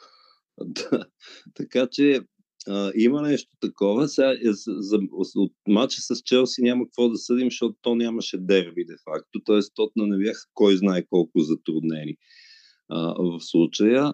Така 1.53 1.87
че 1.91 2.21
а, 2.67 2.91
има 2.95 3.21
нещо 3.21 3.51
такова. 3.59 4.07
Сега, 4.07 4.31
е, 4.31 4.37
за, 4.43 4.71
за, 4.77 4.99
от 5.35 5.53
матча 5.67 6.01
с 6.01 6.21
Челси 6.25 6.61
няма 6.61 6.85
какво 6.85 7.09
да 7.09 7.17
съдим, 7.17 7.47
защото 7.47 7.75
то 7.81 7.95
нямаше 7.95 8.37
дерби, 8.37 8.85
де 8.85 8.95
факто. 9.05 9.41
Тоест, 9.45 9.71
тотна 9.75 10.07
не 10.07 10.17
бяха 10.17 10.41
кой 10.53 10.77
знае 10.77 11.05
колко 11.09 11.39
затруднени 11.39 12.15
а, 12.89 13.13
в 13.19 13.39
случая. 13.41 14.13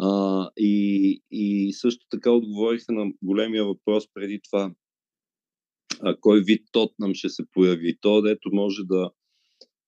А, 0.00 0.50
и, 0.56 1.22
и 1.30 1.72
също 1.72 2.06
така 2.10 2.30
отговориха 2.30 2.92
на 2.92 3.12
големия 3.22 3.64
въпрос 3.64 4.04
преди 4.14 4.40
това. 4.50 4.74
А, 6.00 6.16
кой 6.20 6.42
вид 6.42 6.62
Тотнам 6.72 7.14
ще 7.14 7.28
се 7.28 7.42
появи? 7.52 7.96
То, 8.00 8.22
дето 8.22 8.50
може 8.52 8.82
да, 8.84 9.10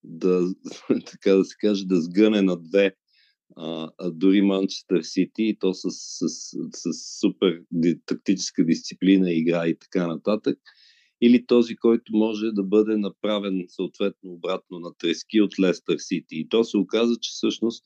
да, 0.04 0.54
така 1.06 1.34
да 1.34 1.44
се 1.44 1.56
каже, 1.60 1.84
да 1.86 2.00
сгъне 2.00 2.42
на 2.42 2.56
две 2.56 2.94
а, 3.56 3.90
а 3.98 4.10
дори 4.10 4.42
Манчестър 4.42 5.02
Сити 5.02 5.42
и 5.42 5.58
то 5.58 5.74
с, 5.74 5.90
с, 5.90 6.28
с, 6.28 6.56
с 6.72 7.20
супер 7.20 7.60
тактическа 8.06 8.64
дисциплина, 8.64 9.32
игра 9.32 9.66
и 9.66 9.78
така 9.78 10.06
нататък. 10.06 10.58
Или 11.22 11.46
този, 11.46 11.76
който 11.76 12.16
може 12.16 12.46
да 12.52 12.62
бъде 12.62 12.96
направен 12.96 13.64
съответно 13.68 14.32
обратно 14.32 14.78
на 14.78 14.94
трески 14.98 15.40
от 15.40 15.60
Лестър 15.60 15.96
Сити. 15.98 16.36
И 16.36 16.48
то 16.48 16.64
се 16.64 16.76
оказа, 16.76 17.16
че 17.20 17.30
всъщност 17.30 17.84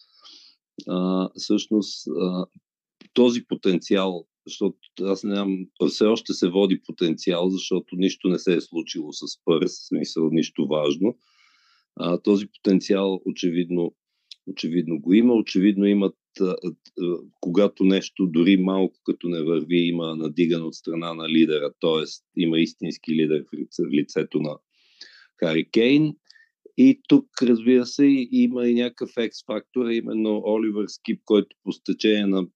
а, 0.88 1.28
всъщност 1.34 2.08
а, 2.20 2.46
този 3.14 3.44
потенциал, 3.48 4.26
защото 4.46 4.78
аз 5.02 5.24
нямам, 5.24 5.66
все 5.88 6.04
още 6.04 6.32
се 6.32 6.48
води 6.48 6.82
потенциал, 6.86 7.50
защото 7.50 7.96
нищо 7.96 8.28
не 8.28 8.38
се 8.38 8.54
е 8.54 8.60
случило 8.60 9.12
с 9.12 9.26
Пърс, 9.44 9.72
в 9.72 9.86
смисъл 9.86 10.28
нищо 10.30 10.66
важно. 10.66 11.16
А, 11.96 12.18
този 12.18 12.46
потенциал 12.46 13.20
очевидно, 13.24 13.94
очевидно 14.46 15.00
го 15.00 15.12
има, 15.12 15.34
очевидно 15.34 15.86
имат, 15.86 16.14
когато 17.40 17.84
нещо 17.84 18.26
дори 18.26 18.56
малко 18.56 19.00
като 19.04 19.28
не 19.28 19.42
върви, 19.42 19.78
има 19.78 20.16
надиган 20.16 20.62
от 20.62 20.74
страна 20.74 21.14
на 21.14 21.28
лидера, 21.28 21.72
т.е. 21.80 22.04
има 22.36 22.58
истински 22.58 23.14
лидер 23.14 23.44
в 23.50 23.92
лицето 23.92 24.40
на 24.40 24.56
Хари 25.40 25.70
Кейн 25.70 26.14
и 26.80 27.00
тук, 27.08 27.26
разбира 27.42 27.86
се, 27.86 28.06
има 28.32 28.68
и 28.68 28.74
някакъв 28.74 29.10
екс-фактор, 29.16 29.86
именно 29.90 30.42
Оливър 30.44 30.86
Скип, 30.86 31.22
който 31.24 31.56
по 31.64 31.72
стечение 31.72 32.26
на 32.26 32.46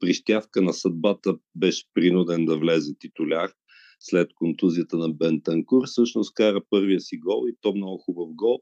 прищявка 0.00 0.62
на 0.62 0.72
съдбата 0.72 1.38
беше 1.54 1.84
принуден 1.94 2.44
да 2.44 2.58
влезе 2.58 2.94
титуляр 2.98 3.52
след 4.00 4.28
контузията 4.34 4.96
на 4.96 5.08
Бентанкур. 5.08 5.86
Всъщност 5.86 6.34
кара 6.34 6.60
първия 6.70 7.00
си 7.00 7.16
гол 7.16 7.44
и 7.48 7.56
то 7.60 7.74
много 7.74 7.98
хубав 7.98 8.34
гол. 8.34 8.60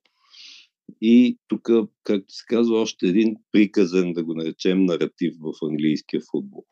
И 1.00 1.38
тук, 1.48 1.68
както 2.04 2.34
се 2.34 2.44
казва, 2.48 2.80
още 2.80 3.06
един 3.06 3.36
приказен, 3.52 4.12
да 4.12 4.24
го 4.24 4.34
наречем, 4.34 4.84
наратив 4.84 5.34
в 5.40 5.66
английския 5.66 6.20
футбол. 6.30 6.64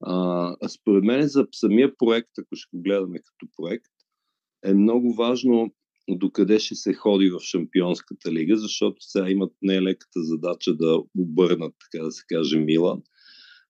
А, 0.00 0.68
според 0.68 1.04
мен 1.04 1.28
за 1.28 1.46
самия 1.52 1.96
проект, 1.96 2.30
ако 2.38 2.48
ще 2.56 2.76
го 2.76 2.82
гледаме 2.82 3.18
като 3.18 3.46
проект, 3.56 3.92
е 4.64 4.74
много 4.74 5.14
важно 5.14 5.74
докъде 6.16 6.58
ще 6.58 6.74
се 6.74 6.92
ходи 6.94 7.30
в 7.30 7.40
Шампионската 7.40 8.32
лига, 8.32 8.56
защото 8.56 8.96
сега 9.00 9.30
имат 9.30 9.52
нелеката 9.62 10.22
задача 10.22 10.74
да 10.74 11.02
обърнат, 11.18 11.74
така 11.80 12.04
да 12.04 12.12
се 12.12 12.22
каже, 12.28 12.58
Милан. 12.58 13.02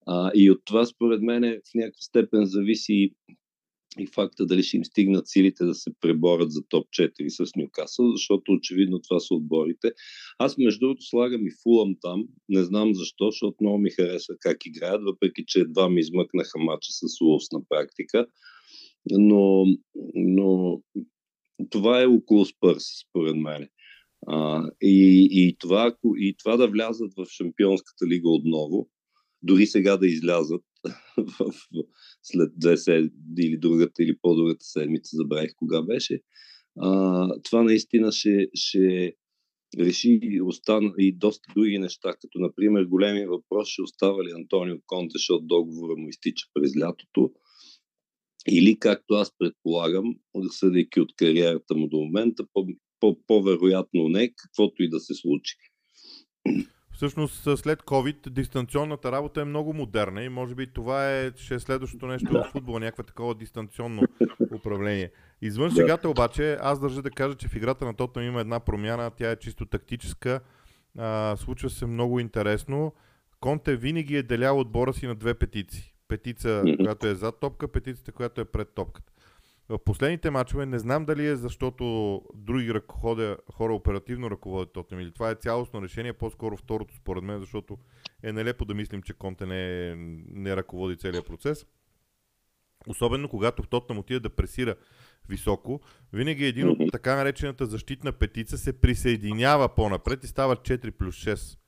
А, 0.06 0.30
и 0.34 0.50
от 0.50 0.60
това, 0.64 0.86
според 0.86 1.22
мен, 1.22 1.42
в 1.42 1.74
някаква 1.74 2.00
степен 2.00 2.44
зависи 2.44 3.14
и 3.98 4.06
факта 4.06 4.46
дали 4.46 4.62
ще 4.62 4.76
им 4.76 4.84
стигнат 4.84 5.28
силите 5.28 5.64
да 5.64 5.74
се 5.74 5.90
преборят 6.00 6.52
за 6.52 6.62
топ 6.68 6.86
4 6.86 7.28
с 7.28 7.56
Нюкасъл, 7.56 8.10
защото 8.10 8.52
очевидно 8.52 9.00
това 9.00 9.20
са 9.20 9.34
отборите. 9.34 9.92
Аз 10.38 10.58
между 10.58 10.80
другото 10.80 11.02
слагам 11.02 11.46
и 11.46 11.50
Фулъм 11.62 11.94
там, 12.00 12.24
не 12.48 12.64
знам 12.64 12.94
защо, 12.94 13.30
защото 13.30 13.56
много 13.60 13.78
ми 13.78 13.90
харесва 13.90 14.34
как 14.40 14.66
играят, 14.66 15.02
въпреки 15.04 15.44
че 15.46 15.60
едва 15.60 15.88
ми 15.88 16.00
измъкнаха 16.00 16.58
мача 16.58 16.88
с 16.90 17.20
Улс 17.20 17.44
на 17.52 17.60
практика. 17.68 18.26
Но, 19.10 19.64
но 20.14 20.80
това 21.70 22.02
е 22.02 22.06
около 22.06 22.44
Спърс, 22.44 22.84
според 23.08 23.36
мен. 23.36 23.68
А, 24.26 24.70
и, 24.82 25.28
и, 25.30 25.56
това, 25.58 25.96
и 26.16 26.34
това 26.38 26.56
да 26.56 26.68
влязат 26.68 27.12
в 27.16 27.26
Шампионската 27.26 28.06
лига 28.06 28.28
отново, 28.28 28.88
дори 29.42 29.66
сега 29.66 29.96
да 29.96 30.06
излязат 30.06 30.62
в, 31.16 31.52
след 32.22 32.52
две 32.56 32.76
седмици 32.76 33.14
или 33.38 33.58
другата 33.58 34.02
или 34.02 34.18
по-другата 34.22 34.64
седмица, 34.64 35.16
забравих 35.16 35.50
кога 35.56 35.82
беше, 35.82 36.20
а, 36.80 37.28
това 37.42 37.62
наистина 37.62 38.12
ще, 38.12 38.48
ще 38.54 39.12
реши 39.78 40.20
остана 40.44 40.92
и 40.98 41.12
доста 41.12 41.52
други 41.54 41.78
неща, 41.78 42.12
като 42.12 42.38
например 42.38 42.84
големия 42.84 43.28
въпрос 43.28 43.68
ще 43.68 43.82
остава 43.82 44.24
ли 44.24 44.30
Антонио 44.34 44.76
Конте, 44.86 45.12
защото 45.12 45.46
договора 45.46 45.96
му 45.96 46.08
изтича 46.08 46.46
през 46.54 46.76
лятото, 46.76 47.32
или 48.50 48.78
както 48.78 49.14
аз 49.14 49.32
предполагам, 49.38 50.14
съдейки 50.50 51.00
от 51.00 51.16
кариерата 51.16 51.74
му 51.74 51.88
до 51.88 51.96
момента, 51.96 52.44
по, 52.52 52.66
по, 53.00 53.16
по-вероятно 53.26 54.08
не, 54.08 54.32
каквото 54.36 54.82
и 54.82 54.88
да 54.88 55.00
се 55.00 55.14
случи. 55.14 55.56
Всъщност 56.98 57.58
след 57.58 57.82
COVID 57.82 58.30
дистанционната 58.30 59.12
работа 59.12 59.40
е 59.40 59.44
много 59.44 59.72
модерна 59.72 60.22
и 60.22 60.28
може 60.28 60.54
би 60.54 60.72
това 60.72 61.12
е, 61.12 61.32
ще 61.36 61.54
е 61.54 61.58
следващото 61.58 62.06
нещо 62.06 62.32
да. 62.32 62.44
в 62.44 62.52
футбола, 62.52 62.80
някакво 62.80 63.02
такова 63.02 63.34
дистанционно 63.34 64.02
управление. 64.54 65.10
Извън 65.42 65.70
шегата 65.70 66.08
обаче, 66.08 66.56
аз 66.60 66.80
държа 66.80 67.02
да 67.02 67.10
кажа, 67.10 67.34
че 67.34 67.48
в 67.48 67.56
играта 67.56 67.84
на 67.84 67.94
Тотнам 67.94 68.24
има 68.24 68.40
една 68.40 68.60
промяна, 68.60 69.10
тя 69.10 69.30
е 69.30 69.36
чисто 69.36 69.66
тактическа, 69.66 70.40
а, 70.98 71.36
случва 71.36 71.70
се 71.70 71.86
много 71.86 72.20
интересно. 72.20 72.92
Конте 73.40 73.76
винаги 73.76 74.16
е 74.16 74.22
делял 74.22 74.60
отбора 74.60 74.92
си 74.92 75.06
на 75.06 75.14
две 75.14 75.34
петиции. 75.34 75.92
Петица, 76.08 76.62
която 76.76 77.06
е 77.06 77.14
зад 77.14 77.40
топка, 77.40 77.68
петицата, 77.68 78.12
която 78.12 78.40
е 78.40 78.44
пред 78.44 78.74
топката. 78.74 79.12
В 79.68 79.78
последните 79.78 80.30
мачове 80.30 80.66
не 80.66 80.78
знам 80.78 81.04
дали 81.04 81.26
е 81.26 81.36
защото 81.36 82.22
други 82.34 82.74
ръководя, 82.74 83.36
хора 83.52 83.74
оперативно 83.74 84.30
ръководят 84.30 84.72
Тотнем 84.72 85.00
или 85.00 85.12
това 85.12 85.30
е 85.30 85.34
цялостно 85.34 85.82
решение, 85.82 86.12
по-скоро 86.12 86.56
второто 86.56 86.94
според 86.94 87.24
мен, 87.24 87.40
защото 87.40 87.78
е 88.22 88.32
нелепо 88.32 88.64
да 88.64 88.74
мислим, 88.74 89.02
че 89.02 89.12
Конте 89.12 89.46
не, 89.46 89.94
не 90.34 90.56
ръководи 90.56 90.96
целият 90.96 91.26
процес. 91.26 91.66
Особено 92.88 93.28
когато 93.28 93.62
в 93.62 93.68
Тотнем 93.68 93.98
отиде 93.98 94.20
да 94.20 94.30
пресира 94.30 94.76
високо, 95.28 95.80
винаги 96.12 96.44
един 96.44 96.68
от 96.68 96.78
така 96.92 97.16
наречената 97.16 97.66
защитна 97.66 98.12
петица 98.12 98.58
се 98.58 98.80
присъединява 98.80 99.74
по-напред 99.74 100.24
и 100.24 100.26
става 100.26 100.56
4 100.56 100.90
плюс 100.90 101.16
6 101.16 101.58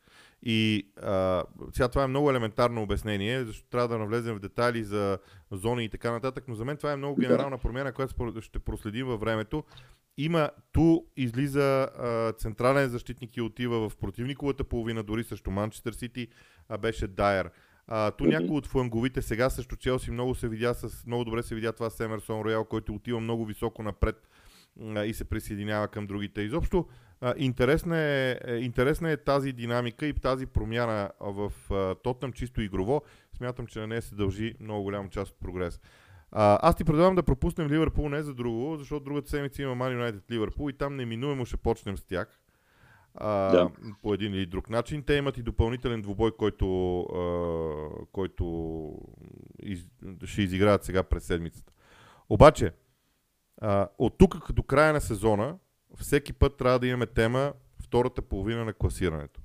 и 0.43 0.91
а, 1.03 1.45
сега 1.73 1.89
това 1.89 2.05
е 2.05 2.07
много 2.07 2.31
елементарно 2.31 2.83
обяснение, 2.83 3.45
защото 3.45 3.69
трябва 3.69 3.89
да 3.89 3.99
навлезем 3.99 4.37
в 4.37 4.41
детайли 4.41 4.85
за 4.85 5.19
зони 5.51 5.85
и 5.85 5.89
така 5.89 6.11
нататък, 6.11 6.45
но 6.49 6.55
за 6.55 6.65
мен 6.65 6.77
това 6.77 6.93
е 6.93 6.97
много 6.97 7.21
генерална 7.21 7.59
промяна, 7.59 7.93
която 7.93 8.41
ще 8.41 8.59
проследим 8.59 9.07
във 9.07 9.21
времето. 9.21 9.65
Има, 10.19 10.51
ту 10.73 11.01
излиза 11.17 11.89
а, 11.99 12.33
централен 12.33 12.89
защитник 12.89 13.37
и 13.37 13.41
отива 13.41 13.89
в 13.89 13.97
противниковата 13.97 14.65
половина, 14.65 15.03
дори 15.03 15.25
срещу 15.25 15.51
Манчестър 15.51 15.93
Сити 15.93 16.29
а, 16.69 16.79
беше 16.79 17.07
Дайер. 17.07 17.51
А, 17.87 18.11
ту 18.11 18.25
някой 18.25 18.57
от 18.57 18.67
фланговите 18.67 19.23
сега 19.23 19.51
срещу 19.51 19.77
Челси 19.77 20.11
много 20.11 20.35
се 20.35 20.49
видя 20.49 20.75
с, 20.75 21.07
много 21.07 21.25
добре 21.25 21.43
се 21.43 21.55
видя 21.55 21.73
това 21.73 21.91
с 21.91 22.01
Емерсон 22.01 22.41
Роял, 22.41 22.65
който 22.65 22.95
отива 22.95 23.21
много 23.21 23.45
високо 23.45 23.83
напред 23.83 24.29
и 25.05 25.15
се 25.15 25.25
присъединява 25.25 25.89
към 25.89 26.07
другите. 26.07 26.43
Изобщо 26.43 26.87
интересна, 27.37 27.99
е, 27.99 28.39
е, 28.45 28.57
интересна 28.57 29.11
е 29.11 29.17
тази 29.17 29.53
динамика 29.53 30.07
и 30.07 30.15
тази 30.15 30.47
промяна 30.47 31.11
в 31.21 31.53
Тотнам 32.03 32.33
чисто 32.33 32.61
игрово. 32.61 33.03
Смятам, 33.37 33.67
че 33.67 33.79
на 33.79 33.87
нея 33.87 34.03
се 34.03 34.15
дължи 34.15 34.55
много 34.61 34.83
голяма 34.83 35.09
част 35.09 35.33
от 35.33 35.41
прогрес. 35.41 35.81
А, 36.33 36.69
аз 36.69 36.77
ти 36.77 36.85
предлагам 36.85 37.15
да 37.15 37.23
пропуснем 37.23 37.69
Ливърпул 37.69 38.09
не 38.09 38.23
за 38.23 38.35
друго, 38.35 38.77
защото 38.77 39.05
другата 39.05 39.31
седмица 39.31 39.63
има 39.63 39.77
Man 39.77 39.99
United 39.99 40.31
Ливърпул 40.31 40.71
и 40.71 40.73
там 40.73 40.97
неминуемо 40.97 41.45
ще 41.45 41.57
почнем 41.57 41.97
с 41.97 42.05
тях. 42.05 42.41
А, 43.15 43.29
да. 43.29 43.71
По 44.03 44.15
един 44.15 44.35
или 44.35 44.47
друг 44.47 44.71
начин. 44.71 45.03
Те 45.03 45.15
имат 45.15 45.39
и 45.39 45.43
допълнителен 45.43 46.03
двубой, 46.03 46.37
който, 46.37 47.01
а, 47.01 48.07
който 48.13 48.95
из, 49.63 49.87
ще 50.25 50.43
изиграят 50.43 50.85
сега 50.85 51.03
през 51.03 51.25
седмицата. 51.25 51.73
Обаче, 52.29 52.73
а, 53.61 53.89
от 53.99 54.19
тук 54.19 54.53
до 54.53 54.63
края 54.63 54.93
на 54.93 55.01
сезона 55.01 55.59
всеки 55.97 56.33
път 56.33 56.57
трябва 56.57 56.79
да 56.79 56.87
имаме 56.87 57.07
тема 57.07 57.53
втората 57.83 58.23
половина 58.23 58.65
на 58.65 58.73
класирането. 58.73 59.41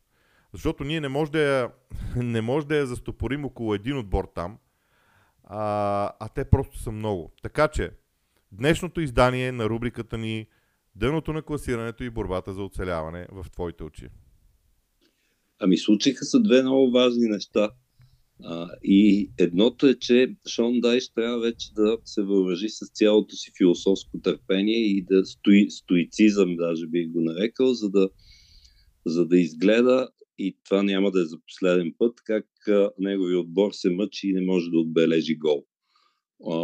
Защото 0.54 0.84
ние 0.84 1.02
не 1.02 1.08
може 1.08 1.32
да 1.32 1.40
я, 1.40 1.72
не 2.16 2.42
може 2.42 2.68
да 2.68 2.76
я 2.76 2.86
застопорим 2.86 3.46
около 3.46 3.74
един 3.74 3.98
отбор 3.98 4.32
там, 4.36 4.58
а, 5.44 6.12
а 6.20 6.30
те 6.30 6.46
просто 6.46 6.80
са 6.80 6.92
много. 6.92 7.32
Така 7.42 7.68
че, 7.68 7.92
днешното 8.52 9.02
издание 9.02 9.52
на 9.52 9.70
рубриката 9.70 10.18
ни 10.18 10.48
Дъното 10.96 11.34
на 11.34 11.42
класирането 11.42 12.04
и 12.04 12.10
борбата 12.10 12.54
за 12.54 12.64
оцеляване 12.64 13.28
в 13.32 13.46
твоите 13.52 13.84
очи. 13.84 14.10
Ами 15.60 15.78
случиха 15.78 16.26
се 16.26 16.40
две 16.40 16.62
много 16.62 16.92
важни 16.92 17.28
неща. 17.28 17.72
А, 18.44 18.70
и 18.84 19.32
едното 19.38 19.88
е, 19.88 19.96
че 19.96 20.36
Шон 20.50 20.80
Дайш 20.80 21.10
трябва 21.10 21.40
вече 21.40 21.74
да 21.74 21.98
се 22.06 22.22
въоръжи 22.22 22.70
с 22.70 22.92
цялото 22.94 23.36
си 23.36 23.52
философско 23.58 24.20
търпение 24.20 24.88
и 24.88 25.06
да 25.10 25.26
стои, 25.26 25.72
стоицизъм, 25.72 26.56
даже 26.56 26.88
бих 26.88 27.08
го 27.12 27.22
нарекал, 27.22 27.74
за 27.74 27.90
да, 27.90 28.10
за 29.06 29.26
да 29.26 29.40
изгледа 29.40 30.10
и 30.38 30.58
това 30.66 30.84
няма 30.84 31.12
да 31.12 31.22
е 31.22 31.26
за 31.26 31.38
последен 31.48 31.94
път, 31.98 32.14
как 32.26 32.46
а, 32.68 32.90
отбор 33.40 33.72
се 33.72 33.90
мъчи 33.90 34.28
и 34.28 34.34
не 34.34 34.42
може 34.42 34.70
да 34.70 34.80
отбележи 34.80 35.36
гол. 35.36 35.66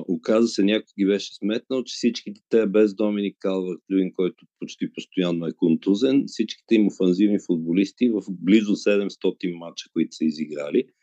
Оказа 0.07 0.47
се, 0.47 0.63
някой 0.63 0.93
ги 0.99 1.05
беше 1.05 1.33
сметнал, 1.33 1.83
че 1.83 1.93
всичките 1.93 2.41
те, 2.49 2.67
без 2.67 2.95
Доминик 2.95 3.37
Калвард 3.39 3.79
Люин, 3.91 4.11
който 4.13 4.45
почти 4.59 4.93
постоянно 4.93 5.45
е 5.45 5.53
контузен, 5.57 6.23
всичките 6.27 6.75
им 6.75 6.87
офанзивни 6.87 7.37
футболисти 7.47 8.09
в 8.09 8.21
близо 8.29 8.71
700 8.71 9.57
мача, 9.57 9.89
които 9.93 10.15
са 10.15 10.25
изиграли– 10.25 10.83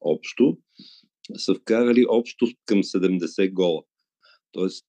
общо, 0.00 0.58
са 1.36 1.54
вкарали 1.54 2.06
общо 2.08 2.46
към 2.66 2.82
70 2.82 3.52
гола. 3.52 3.82
Тоест, 4.52 4.86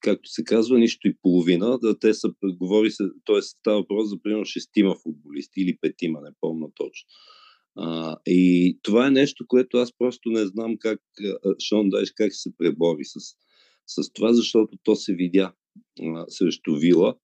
както 0.00 0.30
се 0.30 0.44
казва, 0.44 0.78
нищо 0.78 1.08
и 1.08 1.16
половина, 1.22 1.78
да 1.78 1.98
те 1.98 2.14
са, 2.14 2.28
говори 2.44 2.90
се, 2.90 3.04
т.е. 3.24 3.42
става 3.42 3.76
въпрос 3.76 4.08
за 4.08 4.22
примерно 4.22 4.44
шестима 4.44 4.94
футболисти 5.02 5.60
или 5.60 5.78
петима, 5.80 6.20
не 6.20 6.30
помня 6.40 6.68
точно. 6.74 7.06
А, 7.76 8.16
и 8.26 8.78
това 8.82 9.06
е 9.06 9.10
нещо, 9.10 9.46
което 9.48 9.76
аз 9.76 9.98
просто 9.98 10.30
не 10.30 10.46
знам 10.46 10.76
как 10.78 11.00
Шон 11.68 11.88
Дайш 11.88 12.12
как 12.12 12.34
се 12.34 12.56
пребори 12.58 13.04
с, 13.04 13.20
с 13.86 14.12
това, 14.12 14.32
защото 14.32 14.78
то 14.82 14.96
се 14.96 15.14
видя 15.14 15.52
а, 16.02 16.24
срещу 16.28 16.76
Вила, 16.76 17.14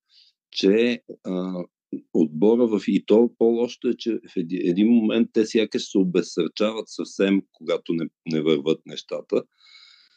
че 0.51 1.03
а, 1.25 1.65
отбора 2.13 2.67
в 2.67 2.81
и 2.89 3.05
то 3.07 3.31
по-лошото 3.39 3.89
е, 3.89 3.95
че 3.95 4.13
в 4.13 4.33
един 4.53 4.89
момент 4.89 5.29
те 5.33 5.47
сякаш 5.47 5.91
се 5.91 5.99
обесърчават 5.99 6.89
съвсем, 6.89 7.43
когато 7.53 7.93
не, 7.93 8.07
не 8.33 8.43
върват 8.43 8.81
нещата. 8.87 9.43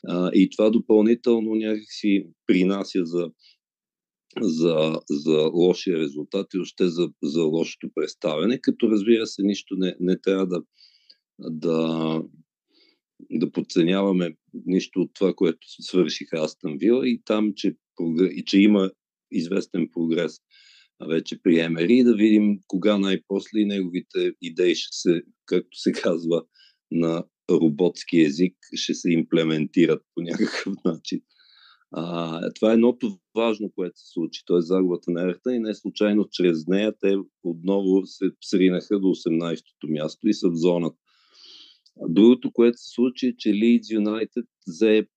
А, 0.07 0.31
и 0.33 0.49
това 0.49 0.69
допълнително 0.69 1.55
някакси 1.55 2.27
принася 2.47 3.05
за, 3.05 3.31
за, 4.41 4.99
за 5.09 5.49
лошия 5.53 5.97
резултат 5.97 6.47
и 6.53 6.57
още 6.59 6.87
за, 6.87 7.09
за 7.23 7.43
лошото 7.43 7.89
представяне, 7.95 8.61
като 8.61 8.89
разбира 8.89 9.27
се, 9.27 9.43
нищо 9.43 9.75
не, 9.77 9.95
не 9.99 10.21
трябва 10.21 10.47
да, 10.47 10.61
да, 11.39 12.21
да 13.31 13.51
подценяваме 13.51 14.35
нищо 14.65 15.01
от 15.01 15.11
това, 15.13 15.33
което 15.33 15.67
свършиха 15.81 16.43
Астан 16.43 16.77
Вила 16.77 17.07
и 17.07 17.21
там, 17.25 17.53
че, 17.55 17.75
и 18.35 18.43
че 18.45 18.59
има 18.59 18.91
известен 19.31 19.89
прогрес 19.93 20.39
вече 21.09 21.41
при 21.43 21.59
Емери 21.59 22.03
да 22.03 22.15
видим 22.15 22.59
кога 22.67 22.97
най-после 22.97 23.65
неговите 23.65 24.33
идеи 24.41 24.75
ще 24.75 24.97
се, 24.97 25.21
както 25.45 25.77
се 25.77 25.91
казва 25.91 26.43
на 26.91 27.23
роботски 27.51 28.21
език, 28.21 28.55
ще 28.75 28.93
се 28.93 29.11
имплементират 29.11 30.01
по 30.15 30.21
някакъв 30.21 30.73
начин. 30.85 31.21
А, 31.93 32.41
това 32.55 32.71
е 32.71 32.73
едното 32.73 33.19
важно, 33.35 33.71
което 33.75 33.99
се 33.99 34.11
случи. 34.13 34.41
Т.е. 34.47 34.61
загубата 34.61 35.11
на 35.11 35.29
Ерта 35.29 35.55
и 35.55 35.59
не 35.59 35.75
случайно 35.75 36.27
чрез 36.31 36.67
нея 36.67 36.93
те 36.99 37.15
отново 37.43 38.05
се 38.05 38.25
сринаха 38.41 38.99
до 38.99 39.07
18-то 39.07 39.87
място 39.87 40.27
и 40.27 40.33
са 40.33 40.49
в 40.49 40.55
зоната. 40.55 40.97
Другото, 42.09 42.51
което 42.51 42.77
се 42.77 42.89
случи 42.89 43.27
е, 43.27 43.35
че 43.37 43.49
Leeds 43.49 43.99
United 43.99 44.45
взе 44.67 45.07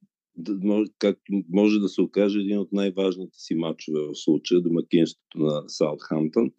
както 0.98 1.32
може 1.48 1.78
да 1.78 1.88
се 1.88 2.00
окаже 2.00 2.38
един 2.38 2.58
от 2.58 2.72
най-важните 2.72 3.38
си 3.38 3.54
матчове 3.54 4.00
в 4.00 4.14
случая, 4.14 4.60
домакинството 4.60 5.38
на 5.38 5.62
Саутхамптън. 5.68 6.50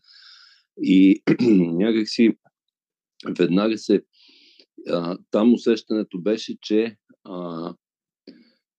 И 0.81 1.23
някакси 1.73 2.29
веднага 3.38 3.77
се 3.77 4.01
а, 4.89 5.17
там 5.31 5.53
усещането 5.53 6.21
беше, 6.21 6.57
че 6.61 6.97
а, 7.23 7.73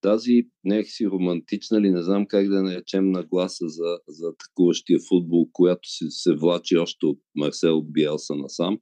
тази 0.01 0.47
някакси 0.65 1.07
романтична 1.07 1.81
ли, 1.81 1.91
не 1.91 2.03
знам 2.03 2.27
как 2.27 2.49
да 2.49 2.63
наречем 2.63 3.11
нагласа 3.11 3.69
за, 3.69 3.99
за 4.09 4.29
атакуващия 4.29 4.99
футбол, 5.09 5.49
която 5.53 5.89
се, 5.89 6.11
се 6.11 6.35
влачи 6.35 6.77
още 6.77 7.07
от 7.07 7.19
Марсел 7.35 7.83
Биелса 7.83 8.35
насам. 8.35 8.79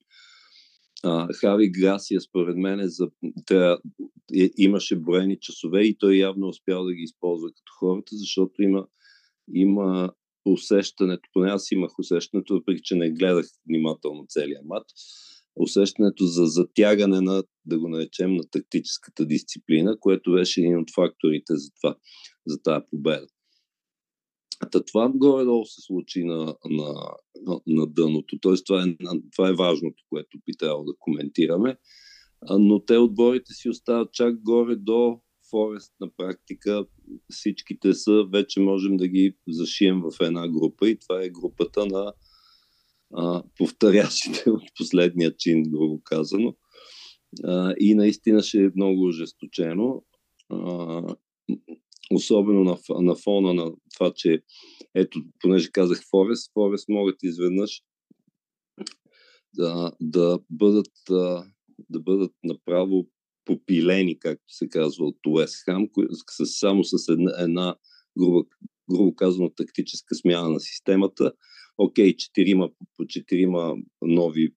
А, 1.07 1.29
Хари 1.33 1.71
Грасия, 1.71 2.21
според 2.21 2.57
мен, 2.57 2.81
е 2.81 2.89
за, 2.89 3.11
трябва, 3.47 3.79
е, 4.37 4.51
имаше 4.57 4.97
броени 4.97 5.39
часове 5.41 5.83
и 5.83 5.99
той 5.99 6.15
явно 6.15 6.49
успял 6.49 6.85
да 6.85 6.95
ги 6.95 7.03
използва 7.03 7.49
като 7.49 7.73
хората, 7.79 8.17
защото 8.17 8.63
има, 8.63 8.87
има 9.55 10.13
усещането, 10.45 11.29
поне 11.33 11.51
аз 11.51 11.71
имах 11.71 11.99
усещането, 11.99 12.55
въпреки 12.55 12.81
че 12.85 12.95
не 12.95 13.11
гледах 13.11 13.47
внимателно 13.69 14.25
целия 14.29 14.61
матч, 14.65 14.87
усещането 15.57 16.25
за 16.25 16.47
затягане 16.47 17.21
на, 17.21 17.43
да 17.65 17.79
го 17.79 17.89
наречем, 17.89 18.35
на 18.35 18.43
тактическата 18.51 19.27
дисциплина, 19.27 19.97
което 20.01 20.33
беше 20.33 20.61
един 20.61 20.79
от 20.79 20.91
факторите 20.95 21.57
за 21.57 21.71
това, 21.81 21.97
за 22.47 22.63
тази 22.63 22.85
победа. 22.91 23.27
Та 24.71 24.85
това 24.85 25.13
горе-долу 25.15 25.65
се 25.65 25.81
случи 25.81 26.25
на, 26.25 26.57
на, 26.71 26.95
на, 27.47 27.61
на 27.67 27.87
дъното. 27.87 28.39
Тоест, 28.41 28.67
това 28.67 28.83
е, 28.83 28.97
това 29.37 29.49
е 29.49 29.55
важното, 29.55 30.05
което 30.09 30.39
би 30.47 30.53
трябвало 30.59 30.85
да 30.85 30.93
коментираме. 30.99 31.77
Но 32.51 32.85
те 32.85 32.97
отборите 32.99 33.53
си 33.53 33.69
остават 33.69 34.13
чак 34.13 34.43
горе 34.43 34.77
до 34.77 35.21
Форест 35.51 35.93
на 36.01 36.11
практика. 36.17 36.87
Всичките 37.31 37.93
са, 37.93 38.25
вече 38.33 38.61
можем 38.61 38.97
да 38.97 39.09
ги 39.09 39.37
зашием 39.49 40.03
в 40.03 40.21
една 40.21 40.49
група 40.49 40.89
и 40.89 40.99
това 40.99 41.23
е 41.23 41.29
групата 41.29 41.87
на 41.87 42.13
повторящите 43.59 44.51
от 44.51 44.63
последния 44.79 45.37
чин, 45.37 45.63
грубо 45.63 46.01
казано. 46.05 46.55
А, 47.45 47.75
и 47.81 47.95
наистина 47.95 48.43
ще 48.43 48.65
е 48.65 48.71
много 48.77 49.07
ожесточено. 49.07 50.03
Особено 52.11 52.65
на, 52.65 52.79
на 53.03 53.15
фона 53.15 53.55
на 53.55 53.73
това, 53.95 54.13
че 54.17 54.43
ето, 54.95 55.23
понеже 55.41 55.73
казах 55.73 56.03
Форест, 56.11 56.53
Форест 56.53 56.89
могат 56.89 57.17
изведнъж 57.23 57.83
да, 59.55 59.93
да 60.01 60.39
бъдат 60.51 60.93
да 61.91 62.01
бъдат 62.01 62.33
направо 62.45 63.09
попилени, 63.45 64.19
както 64.19 64.45
се 64.49 64.69
казва, 64.69 65.07
от 65.07 65.27
Уест 65.27 65.65
Хам, 65.65 65.89
само 66.45 66.85
с 66.85 67.09
една, 67.09 67.33
една 67.39 67.77
грубо, 68.19 68.45
грубо 68.91 69.15
казано, 69.15 69.51
тактическа 69.57 70.15
смяна 70.15 70.51
на 70.51 70.61
системата. 70.61 71.33
Окей, 71.79 72.17
четирима, 72.17 72.71
четирима 73.09 73.75
нови 74.03 74.55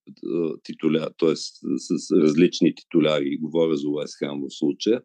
титуляри, 0.63 1.13
т.е. 1.19 1.35
с 1.35 2.11
различни 2.11 2.75
титуляри, 2.75 3.37
говоря 3.41 3.75
за 3.75 3.89
Уест 3.89 4.15
Хам 4.19 4.41
в 4.41 4.53
случая, 4.57 5.01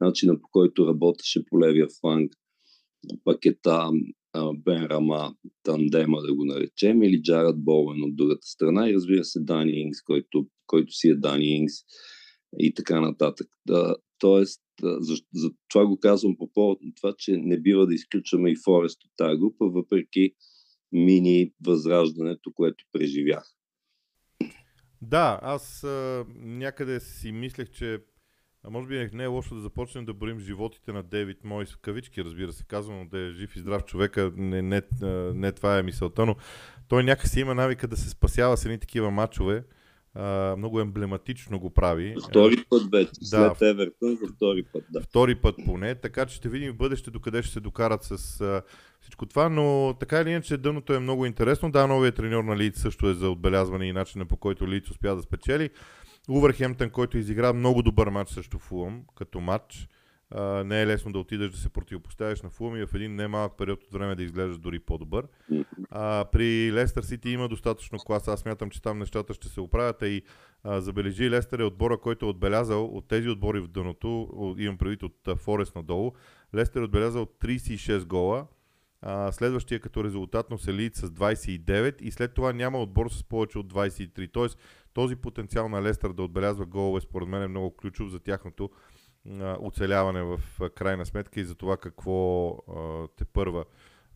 начина 0.00 0.40
по 0.40 0.48
който 0.52 0.86
работеше 0.86 1.44
по 1.46 1.60
левия 1.60 1.86
фланг 2.00 2.32
пакета 3.24 3.90
Бен 4.54 4.84
Рама, 4.84 5.34
тандема 5.62 6.22
да 6.22 6.34
го 6.34 6.44
наречем, 6.44 7.02
или 7.02 7.22
Джарад 7.22 7.64
Боуен 7.64 8.02
от 8.02 8.16
другата 8.16 8.46
страна 8.46 8.90
и 8.90 8.94
разбира 8.94 9.24
се 9.24 9.40
Дани 9.40 9.80
Ингс, 9.80 10.02
който, 10.02 10.46
който 10.66 10.92
си 10.92 11.08
е 11.08 11.14
Дани 11.14 11.56
Ингс 11.56 11.74
и 12.58 12.74
така 12.74 13.00
нататък. 13.00 13.46
Да, 13.66 13.96
тоест, 14.18 14.62
за, 14.82 15.16
за 15.34 15.50
това 15.68 15.86
го 15.86 15.98
казвам 16.00 16.36
по 16.38 16.52
повод 16.52 16.78
на 16.82 16.92
това, 16.94 17.14
че 17.18 17.36
не 17.36 17.60
бива 17.60 17.86
да 17.86 17.94
изключваме 17.94 18.50
и 18.50 18.56
Форест 18.64 19.04
от 19.04 19.10
тази 19.16 19.38
група, 19.38 19.64
въпреки 19.64 20.34
мини 20.92 21.52
възраждането, 21.66 22.52
което 22.54 22.84
преживях. 22.92 23.54
Да, 25.02 25.38
аз 25.42 25.84
а, 25.84 26.26
някъде 26.36 27.00
си 27.00 27.32
мислех, 27.32 27.70
че 27.70 27.98
а 28.64 28.70
може 28.70 28.88
би 28.88 29.10
не 29.12 29.24
е 29.24 29.26
лошо 29.26 29.54
да 29.54 29.60
започнем 29.60 30.04
да 30.04 30.14
борим 30.14 30.40
животите 30.40 30.92
на 30.92 31.02
Дейвид 31.02 31.44
Мойс 31.44 31.72
в 31.72 31.78
кавички, 31.78 32.24
разбира 32.24 32.52
се, 32.52 32.64
казвам 32.64 33.08
да 33.08 33.18
е 33.18 33.30
жив 33.30 33.56
и 33.56 33.58
здрав 33.58 33.84
човека, 33.84 34.32
не, 34.36 34.62
не, 34.62 34.82
не 35.34 35.52
това 35.52 35.78
е 35.78 35.82
мисълта, 35.82 36.26
но 36.26 36.36
той 36.88 37.04
някакси 37.04 37.40
има 37.40 37.54
навика 37.54 37.88
да 37.88 37.96
се 37.96 38.10
спасява 38.10 38.56
с 38.56 38.64
едни 38.64 38.78
такива 38.78 39.10
матчове. 39.10 39.64
Uh, 40.16 40.56
много 40.56 40.80
емблематично 40.80 41.60
го 41.60 41.70
прави. 41.70 42.14
Втори 42.28 42.64
път 42.70 42.82
вече, 42.92 43.10
да, 43.20 43.54
след 43.58 43.62
Евертън 43.62 44.16
за 44.22 44.32
втори 44.36 44.62
път. 44.72 44.84
Да. 44.90 45.00
Втори 45.00 45.34
път 45.34 45.54
поне, 45.64 45.94
така 45.94 46.26
че 46.26 46.36
ще 46.36 46.48
видим 46.48 46.72
в 46.72 46.76
бъдеще 46.76 47.10
докъде 47.10 47.42
ще 47.42 47.52
се 47.52 47.60
докарат 47.60 48.02
с 48.02 48.18
uh, 48.18 48.62
всичко 49.00 49.26
това, 49.26 49.48
но 49.48 49.96
така 50.00 50.20
или 50.20 50.30
иначе 50.30 50.56
дъното 50.56 50.94
е 50.94 50.98
много 50.98 51.26
интересно. 51.26 51.70
Да, 51.70 51.86
новият 51.86 52.16
треньор 52.16 52.44
на 52.44 52.56
Лиц 52.56 52.80
също 52.80 53.08
е 53.08 53.14
за 53.14 53.30
отбелязване 53.30 53.86
и 53.86 53.92
начина 53.92 54.26
по 54.26 54.36
който 54.36 54.68
Лиц 54.68 54.90
успя 54.90 55.16
да 55.16 55.22
спечели. 55.22 55.70
Увърхемптън, 56.28 56.90
който 56.90 57.18
изигра 57.18 57.52
много 57.52 57.82
добър 57.82 58.08
матч 58.08 58.30
срещу 58.30 58.58
Фулъм, 58.58 59.02
като 59.16 59.40
матч. 59.40 59.88
Uh, 60.34 60.62
не 60.62 60.82
е 60.82 60.86
лесно 60.86 61.12
да 61.12 61.18
отидеш 61.18 61.50
да 61.50 61.56
се 61.56 61.68
противопоставиш 61.68 62.42
на 62.42 62.50
Фулъм 62.50 62.76
и 62.76 62.86
в 62.86 62.94
един 62.94 63.14
немалък 63.14 63.52
период 63.58 63.84
от 63.84 63.92
време 63.92 64.14
да 64.14 64.22
изглеждаш 64.22 64.58
дори 64.58 64.78
по-добър. 64.78 65.26
Uh, 65.50 66.30
при 66.30 66.72
Лестър 66.72 67.02
Сити 67.02 67.30
има 67.30 67.48
достатъчно 67.48 67.98
клас. 67.98 68.28
Аз 68.28 68.40
смятам, 68.40 68.70
че 68.70 68.82
там 68.82 68.98
нещата 68.98 69.34
ще 69.34 69.48
се 69.48 69.60
оправят. 69.60 70.02
И 70.02 70.22
uh, 70.64 70.78
забележи 70.78 71.30
Лестър 71.30 71.58
е 71.58 71.64
отбора, 71.64 71.98
който 71.98 72.26
е 72.26 72.28
отбелязал 72.28 72.84
от 72.84 73.08
тези 73.08 73.28
отбори 73.28 73.60
в 73.60 73.68
дъното, 73.68 74.28
имам 74.58 74.78
предвид 74.78 75.02
от 75.02 75.28
Форест 75.36 75.76
надолу, 75.76 76.12
Лестър 76.54 76.80
е 76.80 76.84
отбелязал 76.84 77.26
36 77.26 78.04
гола. 78.04 78.46
Uh, 79.04 79.30
следващия 79.30 79.80
като 79.80 80.04
резултатно 80.04 80.58
се 80.58 80.74
лид 80.74 80.96
с 80.96 81.10
29 81.10 82.02
и 82.02 82.10
след 82.10 82.34
това 82.34 82.52
няма 82.52 82.78
отбор 82.78 83.08
с 83.10 83.24
повече 83.24 83.58
от 83.58 83.72
23. 83.72 84.32
Тоест 84.32 84.58
този 84.98 85.16
потенциал 85.16 85.68
на 85.68 85.82
Лестър 85.82 86.12
да 86.12 86.22
отбелязва 86.22 86.66
голове, 86.66 87.00
според 87.00 87.28
мен 87.28 87.42
е 87.42 87.48
много 87.48 87.76
ключов 87.76 88.10
за 88.10 88.20
тяхното 88.20 88.70
оцеляване 89.60 90.22
в 90.22 90.40
крайна 90.74 91.06
сметка 91.06 91.40
и 91.40 91.44
за 91.44 91.54
това 91.54 91.76
какво 91.76 92.56
те 93.16 93.24
първа 93.24 93.64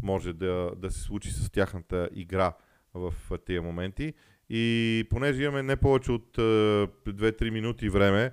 може 0.03 0.33
да, 0.33 0.71
да 0.77 0.90
се 0.90 1.01
случи 1.01 1.31
с 1.31 1.51
тяхната 1.51 2.09
игра 2.14 2.53
в 2.95 3.14
тия 3.47 3.62
моменти. 3.62 4.12
И 4.49 5.05
понеже 5.11 5.42
имаме 5.42 5.62
не 5.62 5.77
повече 5.77 6.12
от 6.12 6.37
2-3 6.37 7.51
минути 7.51 7.88
време, 7.88 8.33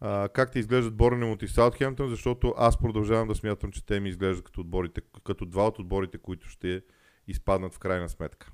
а, 0.00 0.28
как 0.28 0.52
те 0.52 0.58
изглеждат 0.58 0.96
Борнемот 0.96 1.42
и 1.42 1.48
Саутхемптън, 1.48 2.08
защото 2.08 2.54
аз 2.56 2.78
продължавам 2.78 3.28
да 3.28 3.34
смятам, 3.34 3.72
че 3.72 3.86
те 3.86 4.00
ми 4.00 4.08
изглеждат 4.08 4.44
като, 4.44 4.60
отборите, 4.60 5.00
като 5.24 5.46
два 5.46 5.66
от 5.66 5.78
отборите, 5.78 6.18
които 6.18 6.48
ще 6.48 6.82
изпаднат 7.26 7.74
в 7.74 7.78
крайна 7.78 8.08
сметка. 8.08 8.52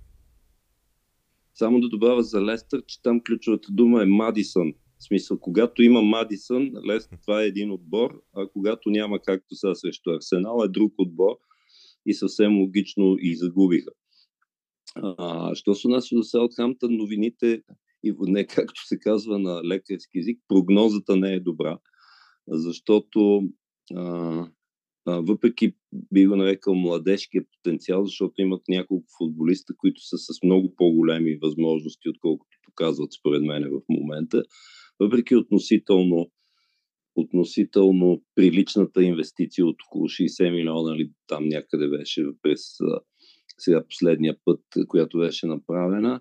Само 1.55 1.81
да 1.81 1.89
добавя 1.89 2.23
за 2.23 2.43
Лестър, 2.43 2.83
че 2.87 3.03
там 3.03 3.21
ключовата 3.21 3.73
дума 3.73 4.03
е 4.03 4.07
Мадисън. 4.07 4.73
В 4.99 5.05
смисъл, 5.05 5.39
когато 5.41 5.83
има 5.83 6.03
Мадисън, 6.03 6.71
Лестър 6.89 7.19
това 7.23 7.43
е 7.43 7.47
един 7.47 7.71
отбор, 7.71 8.23
а 8.37 8.49
когато 8.53 8.91
няма, 8.91 9.19
както 9.19 9.55
сега 9.55 9.75
срещу 9.75 10.11
Арсенал, 10.11 10.63
е 10.65 10.69
друг 10.69 10.95
отбор 10.99 11.37
и 12.07 12.15
съвсем 12.15 12.59
логично 12.59 13.17
и 13.19 13.37
загубиха. 13.37 13.91
А, 14.97 15.55
що 15.55 15.75
се 15.75 15.87
отнася 15.87 16.15
до 16.15 16.23
Саутхамптън, 16.23 16.97
новините, 16.97 17.63
и 18.05 18.15
не 18.21 18.47
както 18.47 18.87
се 18.87 18.99
казва 18.99 19.39
на 19.39 19.65
лекарски 19.65 20.19
язик, 20.19 20.41
прогнозата 20.49 21.17
не 21.17 21.33
е 21.33 21.41
добра, 21.41 21.79
защото 22.49 23.43
а, 23.95 24.47
въпреки 25.07 25.73
би 26.13 26.27
го 26.27 26.37
нарекал 26.37 26.75
младежкия 26.75 27.45
потенциал, 27.53 28.05
защото 28.05 28.43
имат 28.43 28.63
няколко 28.69 29.07
футболиста, 29.19 29.75
които 29.77 30.01
са 30.01 30.17
с 30.19 30.43
много 30.45 30.75
по-големи 30.77 31.39
възможности, 31.43 32.09
отколкото 32.09 32.57
показват 32.65 33.13
според 33.13 33.43
мен 33.43 33.71
в 33.71 33.81
момента. 33.89 34.43
Въпреки 35.01 35.37
относително 35.37 36.31
относително 37.17 38.23
приличната 38.35 39.03
инвестиция 39.03 39.67
от 39.67 39.77
около 39.87 40.05
60 40.05 40.51
милиона, 40.51 40.97
или 40.97 41.11
там 41.27 41.49
някъде 41.49 41.89
беше 41.89 42.23
през 42.43 42.61
сега 43.59 43.85
последния 43.89 44.37
път, 44.45 44.61
която 44.89 45.19
беше 45.19 45.47
направена. 45.47 46.21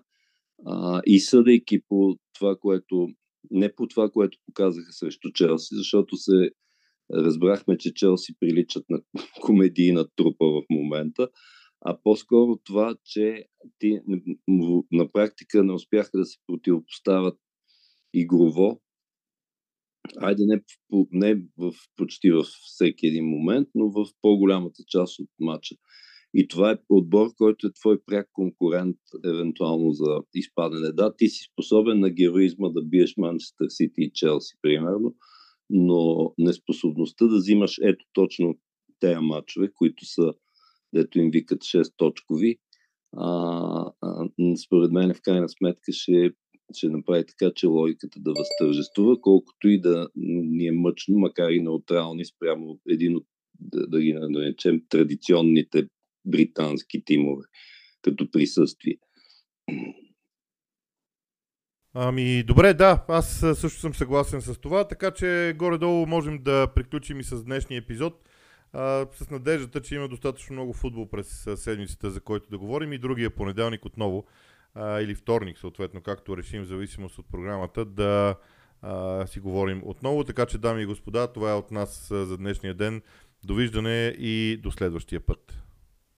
А, 0.66 1.02
и 1.06 1.20
съдейки 1.20 1.80
по 1.88 2.16
това, 2.38 2.56
което 2.56 3.08
не 3.50 3.74
по 3.74 3.86
това, 3.86 4.10
което 4.10 4.38
показаха 4.46 4.92
срещу 4.92 5.30
Челси, 5.34 5.74
защото 5.74 6.16
се 6.16 6.50
разбрахме, 7.12 7.78
че 7.78 7.94
Челси 7.94 8.34
приличат 8.40 8.84
на 8.90 9.00
комедийна 9.40 10.08
трупа 10.16 10.46
в 10.46 10.62
момента, 10.70 11.28
а 11.80 11.98
по-скоро 12.02 12.56
това, 12.64 12.96
че 13.04 13.44
ти 13.78 14.00
на 14.92 15.12
практика 15.12 15.64
не 15.64 15.72
успяха 15.72 16.18
да 16.18 16.24
се 16.24 16.38
противопоставят 16.46 17.38
игрово, 18.14 18.80
айде 20.16 20.42
не, 20.46 20.62
не 21.12 21.34
в, 21.58 21.72
почти 21.96 22.30
във 22.30 22.46
всеки 22.46 23.06
един 23.06 23.24
момент, 23.24 23.68
но 23.74 23.90
в 23.90 24.06
по-голямата 24.22 24.82
част 24.88 25.18
от 25.18 25.28
матча. 25.40 25.74
И 26.34 26.48
това 26.48 26.70
е 26.70 26.78
отбор, 26.88 27.34
който 27.36 27.66
е 27.66 27.72
твой 27.72 28.00
пряк 28.06 28.28
конкурент, 28.32 28.96
евентуално 29.24 29.92
за 29.92 30.20
изпадане. 30.34 30.92
Да, 30.92 31.16
ти 31.16 31.28
си 31.28 31.48
способен 31.52 32.00
на 32.00 32.10
героизма 32.10 32.68
да 32.68 32.82
биеш 32.82 33.14
Манчестър 33.16 33.66
Сити 33.68 33.94
и 34.02 34.12
Челси, 34.14 34.54
примерно, 34.62 35.14
но 35.70 36.32
неспособността 36.38 37.26
да 37.26 37.36
взимаш 37.36 37.78
ето 37.82 38.04
точно 38.12 38.54
тези 39.00 39.20
матчове, 39.20 39.70
които 39.74 40.06
са, 40.06 40.34
дето 40.94 41.18
им 41.18 41.30
викат 41.30 41.60
6 41.60 41.92
точкови, 41.96 42.58
а, 43.16 43.92
а, 44.00 44.28
според 44.66 44.92
мен 44.92 45.14
в 45.14 45.22
крайна 45.22 45.48
сметка 45.48 45.92
ще, 45.92 46.30
ще 46.74 46.88
направи 46.88 47.24
така, 47.26 47.52
че 47.56 47.66
логиката 47.66 48.20
да 48.20 48.32
възтържествува, 48.38 49.20
колкото 49.20 49.68
и 49.68 49.80
да 49.80 50.08
ни 50.16 50.66
е 50.66 50.72
мъчно, 50.72 51.18
макар 51.18 51.50
и 51.50 51.62
неутрални 51.62 52.24
спрямо 52.24 52.80
един 52.88 53.16
от, 53.16 53.26
да, 53.60 53.86
да 53.86 54.00
ги 54.00 54.12
наречем, 54.12 54.82
традиционните 54.88 55.88
британски 56.26 57.04
тимове 57.04 57.42
като 58.02 58.30
присъствие. 58.30 58.96
Ами, 61.96 62.42
добре, 62.42 62.74
да, 62.74 63.04
аз 63.08 63.38
също 63.38 63.80
съм 63.80 63.94
съгласен 63.94 64.42
с 64.42 64.58
това, 64.60 64.88
така 64.88 65.10
че 65.10 65.54
горе-долу 65.58 66.06
можем 66.06 66.42
да 66.42 66.68
приключим 66.74 67.20
и 67.20 67.24
с 67.24 67.44
днешния 67.44 67.78
епизод 67.78 68.28
а, 68.72 69.06
с 69.12 69.30
надеждата, 69.30 69.80
че 69.80 69.94
има 69.94 70.08
достатъчно 70.08 70.52
много 70.54 70.72
футбол 70.72 71.08
през 71.08 71.48
седмицата, 71.56 72.10
за 72.10 72.20
който 72.20 72.50
да 72.50 72.58
говорим 72.58 72.92
и 72.92 72.98
другия 72.98 73.30
понеделник 73.30 73.84
отново 73.84 74.24
а, 74.74 75.00
или 75.00 75.14
вторник, 75.14 75.58
съответно, 75.58 76.00
както 76.00 76.36
решим 76.36 76.62
в 76.62 76.66
зависимост 76.66 77.18
от 77.18 77.26
програмата, 77.30 77.84
да 77.84 78.36
а, 78.82 79.26
си 79.26 79.40
говорим 79.40 79.82
отново. 79.84 80.24
Така 80.24 80.46
че, 80.46 80.58
дами 80.58 80.82
и 80.82 80.86
господа, 80.86 81.26
това 81.26 81.50
е 81.50 81.54
от 81.54 81.70
нас 81.70 82.06
за 82.10 82.36
днешния 82.38 82.74
ден. 82.74 83.02
Довиждане 83.44 84.14
и 84.18 84.60
до 84.62 84.70
следващия 84.70 85.20
път. 85.20 85.63